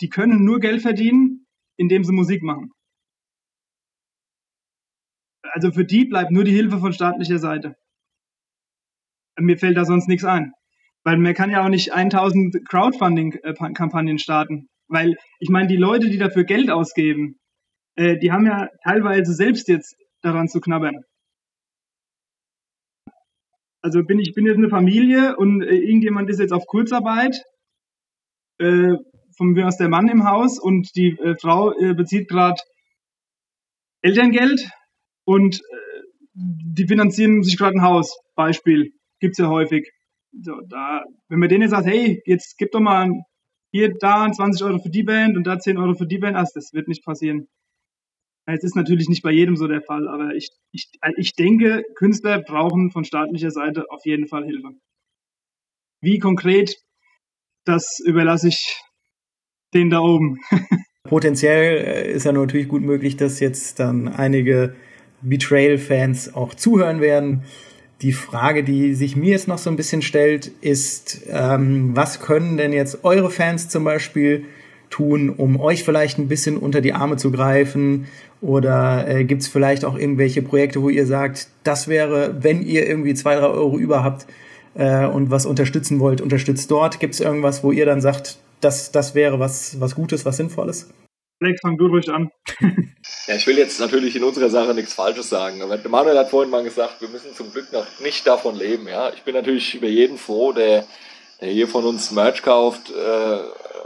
die 0.02 0.10
können 0.10 0.46
nur 0.46 0.60
Geld 0.60 0.84
verdienen, 0.84 1.48
indem 1.78 2.04
sie 2.04 2.14
Musik 2.14 2.44
machen. 2.44 2.70
Also 5.42 5.72
für 5.72 5.84
die 5.84 6.06
bleibt 6.06 6.30
nur 6.30 6.44
die 6.44 6.54
Hilfe 6.54 6.78
von 6.78 6.94
staatlicher 6.94 7.40
Seite. 7.40 7.76
Mir 9.40 9.58
fällt 9.58 9.78
da 9.78 9.86
sonst 9.86 10.08
nichts 10.08 10.24
ein. 10.24 10.54
Weil 11.04 11.18
man 11.18 11.34
kann 11.34 11.50
ja 11.50 11.64
auch 11.64 11.70
nicht 11.70 11.92
1000 11.92 12.70
Crowdfunding-Kampagnen 12.70 14.20
starten. 14.20 14.70
Weil 14.88 15.18
ich 15.40 15.50
meine, 15.50 15.68
die 15.68 15.78
Leute, 15.78 16.12
die 16.12 16.20
dafür 16.20 16.44
Geld 16.44 16.70
ausgeben, 16.70 17.40
äh, 17.96 18.20
die 18.20 18.32
haben 18.32 18.46
ja 18.46 18.70
teilweise 18.84 19.34
selbst 19.34 19.68
jetzt 19.68 19.96
daran 20.22 20.48
zu 20.48 20.62
knabbern 20.62 21.04
also 23.82 24.04
bin 24.04 24.20
ich 24.20 24.34
bin 24.34 24.46
jetzt 24.46 24.58
eine 24.58 24.70
Familie 24.70 25.38
und 25.38 25.62
äh, 25.62 25.76
irgendjemand 25.76 26.30
ist 26.30 26.40
jetzt 26.40 26.54
auf 26.54 26.66
Kurzarbeit, 26.68 27.44
äh, 28.60 28.96
von 29.38 29.54
mir 29.54 29.68
aus 29.68 29.78
der 29.78 29.90
Mann 29.90 30.08
im 30.08 30.30
Haus 30.30 30.60
und 30.60 30.96
die 30.96 31.18
äh, 31.20 31.36
Frau 31.36 31.72
äh, 31.74 31.94
bezieht 31.94 32.28
gerade 32.28 32.62
Elterngeld 34.02 34.70
und 35.26 35.58
äh, 35.58 36.02
die 36.34 36.88
finanzieren 36.88 37.44
sich 37.44 37.58
gerade 37.58 37.76
ein 37.76 37.82
Haus. 37.82 38.18
Beispiel 38.36 38.92
gibt's 39.20 39.38
ja 39.38 39.48
häufig. 39.48 39.90
So, 40.42 40.54
da, 40.68 41.04
wenn 41.28 41.40
man 41.40 41.50
denen 41.50 41.70
sagt, 41.70 41.88
hey, 41.88 42.22
jetzt 42.26 42.58
gib 42.58 42.72
doch 42.72 42.80
mal 42.80 43.10
hier 43.72 43.94
da 44.00 44.32
20 44.32 44.64
Euro 44.66 44.80
für 44.80 44.90
die 44.90 45.04
Band 45.04 45.38
und 45.38 45.46
da 45.46 45.60
10 45.60 45.78
Euro 45.78 45.94
für 45.94 46.08
die 46.08 46.18
Band, 46.18 46.36
also 46.36 46.52
das 46.56 46.72
wird 46.74 46.88
nicht 46.88 47.04
passieren. 47.04 47.48
Es 48.46 48.64
ist 48.64 48.76
natürlich 48.76 49.08
nicht 49.08 49.22
bei 49.22 49.32
jedem 49.32 49.56
so 49.56 49.68
der 49.68 49.82
Fall, 49.82 50.08
aber 50.08 50.34
ich, 50.36 50.50
ich, 50.72 50.90
ich 51.18 51.34
denke, 51.34 51.84
Künstler 51.96 52.42
brauchen 52.42 52.92
von 52.92 53.06
staatlicher 53.06 53.52
Seite 53.52 53.86
auf 53.90 54.02
jeden 54.06 54.28
Fall 54.28 54.46
Hilfe. 54.46 54.72
Wie 56.02 56.18
konkret, 56.18 56.76
das 57.66 58.00
überlasse 58.04 58.48
ich 58.48 58.82
denen 59.74 59.92
da 59.92 60.00
oben. 60.00 60.40
Potenziell 61.04 61.78
äh, 61.78 62.12
ist 62.12 62.26
ja 62.26 62.32
natürlich 62.32 62.68
gut 62.68 62.82
möglich, 62.82 63.18
dass 63.18 63.40
jetzt 63.40 63.80
dann 63.80 64.08
einige 64.08 64.76
Betrayal-Fans 65.22 66.34
auch 66.34 66.54
zuhören 66.54 67.02
werden. 67.02 67.44
Die 68.02 68.14
Frage, 68.14 68.64
die 68.64 68.96
sich 68.96 69.16
mir 69.16 69.30
jetzt 69.30 69.48
noch 69.48 69.60
so 69.60 69.70
ein 69.70 69.76
bisschen 69.76 70.02
stellt, 70.02 70.48
ist, 70.48 71.22
ähm, 71.30 71.96
was 71.96 72.20
können 72.20 72.58
denn 72.58 72.74
jetzt 72.74 73.04
eure 73.04 73.30
Fans 73.30 73.70
zum 73.70 73.84
Beispiel 73.84 74.46
tun, 74.92 75.32
um 75.32 75.60
euch 75.60 75.84
vielleicht 75.84 76.20
ein 76.20 76.28
bisschen 76.28 76.58
unter 76.58 76.82
die 76.82 76.94
Arme 76.94 77.18
zu 77.18 77.32
greifen? 77.32 78.08
Oder 78.42 79.08
äh, 79.08 79.24
gibt 79.24 79.42
es 79.42 79.48
vielleicht 79.48 79.86
auch 79.86 79.98
irgendwelche 79.98 80.44
Projekte, 80.44 80.84
wo 80.84 80.90
ihr 80.90 81.08
sagt, 81.08 81.48
das 81.64 81.88
wäre, 81.88 82.44
wenn 82.44 82.62
ihr 82.62 82.88
irgendwie 82.88 83.16
zwei, 83.16 83.36
drei 83.36 83.48
Euro 83.48 83.80
über 83.80 84.04
habt 84.04 84.28
äh, 84.76 85.06
und 85.06 85.32
was 85.32 85.46
unterstützen 85.46 86.00
wollt, 86.00 86.22
unterstützt 86.22 86.70
dort. 86.70 87.00
Gibt 87.00 87.16
es 87.16 87.20
irgendwas, 87.20 87.64
wo 87.64 87.72
ihr 87.72 87.86
dann 87.86 88.02
sagt, 88.02 88.38
das, 88.60 88.92
das 88.92 89.16
wäre 89.16 89.40
was, 89.40 89.80
was 89.80 89.96
Gutes, 89.96 90.26
was 90.26 90.38
Sinnvolles? 90.38 90.90
Alex, 91.42 91.60
fang 91.62 91.78
du 91.78 91.88
ruhig 91.88 92.08
an. 92.10 92.30
ja, 93.28 93.36
ich 93.36 93.48
will 93.48 93.58
jetzt 93.58 93.80
natürlich 93.80 94.16
in 94.16 94.24
unserer 94.24 94.50
Sache 94.50 94.76
nichts 94.76 94.94
Falsches 94.94 95.30
sagen. 95.30 95.62
Aber 95.64 95.80
Manuel 95.90 96.18
hat 96.18 96.30
vorhin 96.30 96.52
mal 96.52 96.64
gesagt, 96.64 97.02
wir 97.02 97.10
müssen 97.10 97.34
zum 97.34 97.52
Glück 97.52 97.74
noch 97.74 97.88
nicht 98.00 98.28
davon 98.28 98.56
leben. 98.56 98.88
Ja, 98.88 99.10
ich 99.10 99.24
bin 99.24 99.34
natürlich 99.34 99.74
über 99.74 99.88
jeden 99.88 100.18
froh, 100.18 100.52
der, 100.52 100.86
der 101.42 101.50
hier 101.50 101.68
von 101.68 101.84
uns 101.84 102.12
Merch 102.12 102.44
kauft. 102.44 102.92
Äh, 102.92 103.40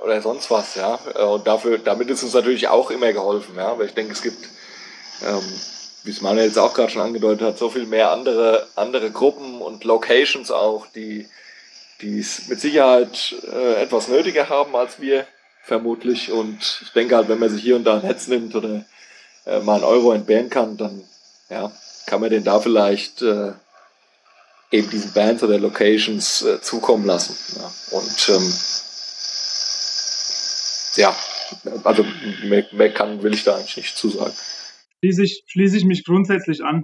oder 0.05 0.21
sonst 0.21 0.51
was, 0.51 0.75
ja. 0.75 0.99
Äh, 1.15 1.23
und 1.23 1.45
dafür, 1.47 1.79
damit 1.79 2.09
ist 2.09 2.23
uns 2.23 2.33
natürlich 2.33 2.67
auch 2.67 2.91
immer 2.91 3.11
geholfen, 3.11 3.55
ja. 3.57 3.69
Aber 3.69 3.83
ich 3.83 3.93
denke, 3.93 4.13
es 4.13 4.21
gibt, 4.21 4.47
ähm, 5.25 5.43
wie 6.03 6.11
es 6.11 6.21
Manuel 6.21 6.45
jetzt 6.45 6.59
auch 6.59 6.73
gerade 6.73 6.91
schon 6.91 7.01
angedeutet 7.01 7.45
hat, 7.45 7.57
so 7.57 7.69
viel 7.69 7.87
mehr 7.87 8.11
andere, 8.11 8.67
andere 8.75 9.11
Gruppen 9.11 9.61
und 9.61 9.83
Locations 9.83 10.51
auch, 10.51 10.85
die, 10.93 11.27
die 12.01 12.19
es 12.19 12.47
mit 12.47 12.61
Sicherheit 12.61 13.35
äh, 13.51 13.81
etwas 13.81 14.07
nötiger 14.07 14.47
haben 14.49 14.75
als 14.75 15.01
wir, 15.01 15.25
vermutlich. 15.63 16.31
Und 16.31 16.81
ich 16.83 16.91
denke 16.93 17.15
halt, 17.15 17.27
wenn 17.27 17.39
man 17.39 17.49
sich 17.49 17.63
hier 17.63 17.75
und 17.75 17.83
da 17.83 17.95
ein 17.95 18.05
Netz 18.05 18.27
nimmt 18.27 18.53
oder 18.55 18.85
äh, 19.45 19.59
mal 19.61 19.75
einen 19.75 19.83
Euro 19.83 20.11
entbehren 20.11 20.51
kann, 20.51 20.77
dann 20.77 21.03
ja, 21.49 21.71
kann 22.05 22.21
man 22.21 22.29
den 22.29 22.43
da 22.43 22.59
vielleicht 22.59 23.23
äh, 23.23 23.53
eben 24.69 24.89
diesen 24.89 25.13
Bands 25.13 25.41
oder 25.41 25.57
Locations 25.57 26.43
äh, 26.43 26.61
zukommen 26.61 27.05
lassen. 27.05 27.35
Ja. 27.57 27.97
Und 27.97 28.29
ähm, 28.29 28.53
ja, 30.97 31.15
also 31.83 32.05
mehr, 32.43 32.65
mehr, 32.71 32.93
kann, 32.93 33.21
will 33.23 33.33
ich 33.33 33.43
da 33.43 33.55
eigentlich 33.55 33.77
nicht 33.77 33.97
zusagen. 33.97 34.33
Schließe 34.99 35.23
ich, 35.23 35.43
schließe 35.47 35.77
ich 35.77 35.85
mich 35.85 36.03
grundsätzlich 36.05 36.63
an. 36.63 36.83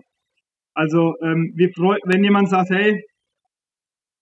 Also 0.74 1.16
ähm, 1.22 1.54
wir 1.56 1.70
wenn 2.06 2.24
jemand 2.24 2.50
sagt, 2.50 2.70
hey, 2.70 3.04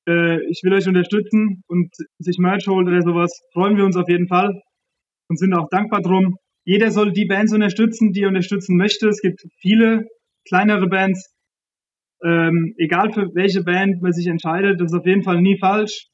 äh, 0.08 0.40
ich 0.50 0.62
will 0.64 0.74
euch 0.74 0.88
unterstützen 0.88 1.64
und 1.68 1.94
sich 2.18 2.38
Merch 2.38 2.68
holt 2.68 2.88
oder 2.88 3.02
sowas, 3.02 3.32
freuen 3.54 3.78
wir 3.78 3.86
uns 3.86 3.96
auf 3.96 4.10
jeden 4.10 4.28
Fall 4.28 4.62
und 5.30 5.38
sind 5.38 5.54
auch 5.54 5.68
dankbar 5.70 6.02
drum. 6.02 6.38
Jeder 6.66 6.92
soll 6.92 7.12
die 7.12 7.26
Bands 7.26 7.54
unterstützen, 7.54 8.12
die 8.12 8.24
er 8.24 8.30
unterstützen 8.30 8.78
möchte. 8.78 9.08
Es 9.08 9.22
gibt 9.22 9.42
viele 9.60 10.06
kleinere 10.48 10.88
Bands, 10.88 11.34
ähm, 12.24 12.74
egal 12.78 13.14
für 13.14 13.34
welche 13.34 13.64
Band 13.64 14.02
man 14.02 14.12
sich 14.12 14.28
entscheidet, 14.28 14.80
das 14.82 14.92
ist 14.92 14.98
auf 14.98 15.06
jeden 15.06 15.24
Fall 15.24 15.42
nie 15.42 15.58
falsch. 15.58 16.08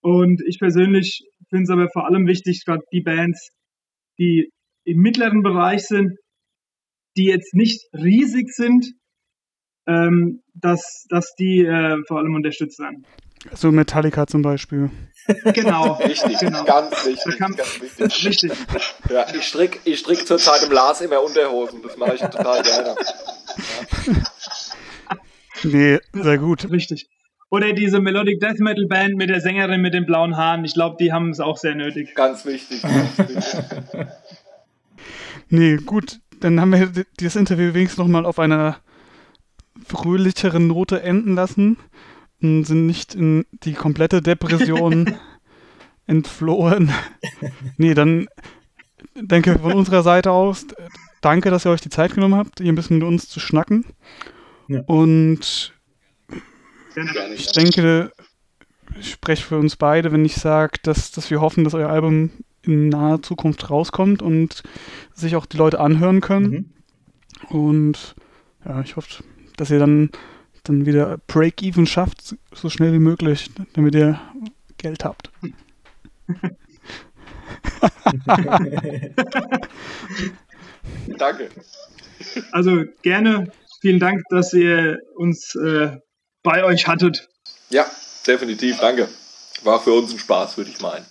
Und 0.00 0.42
ich 0.46 0.58
persönlich 0.58 1.22
finde 1.52 1.64
es 1.64 1.70
aber 1.70 1.88
vor 1.92 2.06
allem 2.06 2.26
wichtig, 2.26 2.64
gerade 2.64 2.82
die 2.92 3.02
Bands, 3.02 3.50
die 4.18 4.50
im 4.84 4.98
mittleren 4.98 5.42
Bereich 5.42 5.86
sind, 5.86 6.18
die 7.16 7.24
jetzt 7.24 7.54
nicht 7.54 7.82
riesig 7.92 8.52
sind, 8.52 8.94
ähm, 9.86 10.42
dass, 10.54 11.04
dass 11.08 11.34
die 11.38 11.64
äh, 11.64 12.02
vor 12.06 12.18
allem 12.18 12.34
unterstützt 12.34 12.78
werden. 12.78 13.04
So 13.54 13.72
Metallica 13.72 14.26
zum 14.26 14.42
Beispiel. 14.42 14.90
Genau. 15.54 15.92
Richtig, 15.94 16.36
genau. 16.40 16.64
ganz 16.64 17.06
wichtig. 17.06 17.38
Kann, 17.38 17.54
ganz 17.54 17.80
wichtig. 17.80 18.24
Richtig. 18.24 18.52
Ja, 19.08 19.24
ich 19.32 19.44
stricke 19.44 19.78
ich 19.84 20.00
strick 20.00 20.26
zurzeit 20.26 20.64
im 20.64 20.72
Lars 20.72 21.00
immer 21.00 21.22
Unterhosen, 21.22 21.80
das 21.80 21.96
mache 21.96 22.14
ich 22.16 22.20
total 22.22 22.60
gerne. 22.62 22.96
Ja. 24.08 25.16
Nee, 25.62 26.00
sehr 26.12 26.38
gut. 26.38 26.68
Richtig. 26.70 27.08
Oder 27.52 27.74
diese 27.74 28.00
Melodic 28.00 28.40
Death 28.40 28.60
Metal 28.60 28.86
Band 28.86 29.16
mit 29.16 29.28
der 29.28 29.42
Sängerin 29.42 29.82
mit 29.82 29.92
den 29.92 30.06
blauen 30.06 30.38
Haaren. 30.38 30.64
Ich 30.64 30.72
glaube, 30.72 30.96
die 30.98 31.12
haben 31.12 31.28
es 31.28 31.38
auch 31.38 31.58
sehr 31.58 31.74
nötig. 31.74 32.14
Ganz 32.14 32.46
wichtig. 32.46 32.80
Ganz 32.80 33.18
wichtig. 33.18 34.06
nee, 35.50 35.76
gut. 35.76 36.20
Dann 36.40 36.58
haben 36.58 36.72
wir 36.72 36.90
dieses 37.20 37.36
Interview 37.36 37.74
wenigstens 37.74 37.98
nochmal 37.98 38.24
auf 38.24 38.38
einer 38.38 38.78
fröhlicheren 39.84 40.66
Note 40.66 41.02
enden 41.02 41.34
lassen 41.34 41.76
und 42.40 42.64
sind 42.64 42.86
nicht 42.86 43.14
in 43.14 43.44
die 43.64 43.74
komplette 43.74 44.22
Depression 44.22 45.14
entflohen. 46.06 46.90
nee, 47.76 47.92
dann 47.92 48.28
denke 49.14 49.58
von 49.58 49.74
unserer 49.74 50.02
Seite 50.02 50.30
aus, 50.30 50.66
danke, 51.20 51.50
dass 51.50 51.66
ihr 51.66 51.70
euch 51.70 51.82
die 51.82 51.90
Zeit 51.90 52.14
genommen 52.14 52.36
habt, 52.36 52.60
hier 52.60 52.72
ein 52.72 52.76
bisschen 52.76 52.96
mit 52.96 53.06
uns 53.06 53.28
zu 53.28 53.40
schnacken. 53.40 53.84
Ja. 54.68 54.80
Und 54.86 55.74
ich 57.34 57.52
denke, 57.52 58.12
ich 58.98 59.12
spreche 59.12 59.44
für 59.44 59.58
uns 59.58 59.76
beide, 59.76 60.12
wenn 60.12 60.24
ich 60.24 60.36
sage, 60.36 60.78
dass, 60.82 61.10
dass 61.12 61.30
wir 61.30 61.40
hoffen, 61.40 61.64
dass 61.64 61.74
euer 61.74 61.88
Album 61.88 62.30
in 62.62 62.88
naher 62.88 63.22
Zukunft 63.22 63.70
rauskommt 63.70 64.22
und 64.22 64.62
sich 65.14 65.36
auch 65.36 65.46
die 65.46 65.56
Leute 65.56 65.80
anhören 65.80 66.20
können. 66.20 66.50
Mhm. 66.50 66.70
Und 67.48 68.14
ja, 68.64 68.80
ich 68.82 68.96
hoffe, 68.96 69.24
dass 69.56 69.70
ihr 69.70 69.78
dann, 69.78 70.10
dann 70.64 70.86
wieder 70.86 71.18
Break-Even 71.26 71.86
schafft, 71.86 72.36
so 72.54 72.68
schnell 72.68 72.92
wie 72.92 72.98
möglich, 72.98 73.50
damit 73.74 73.94
ihr 73.94 74.20
Geld 74.78 75.04
habt. 75.04 75.30
Danke. 81.18 81.48
Also 82.52 82.84
gerne 83.02 83.50
vielen 83.80 83.98
Dank, 83.98 84.22
dass 84.30 84.52
ihr 84.52 84.98
uns 85.16 85.54
äh, 85.56 85.96
bei 86.42 86.64
euch 86.64 86.86
hattet. 86.86 87.28
Ja, 87.70 87.90
definitiv, 88.26 88.78
danke. 88.78 89.08
War 89.62 89.80
für 89.80 89.92
uns 89.92 90.12
ein 90.12 90.18
Spaß, 90.18 90.56
würde 90.56 90.70
ich 90.70 90.80
meinen. 90.80 91.06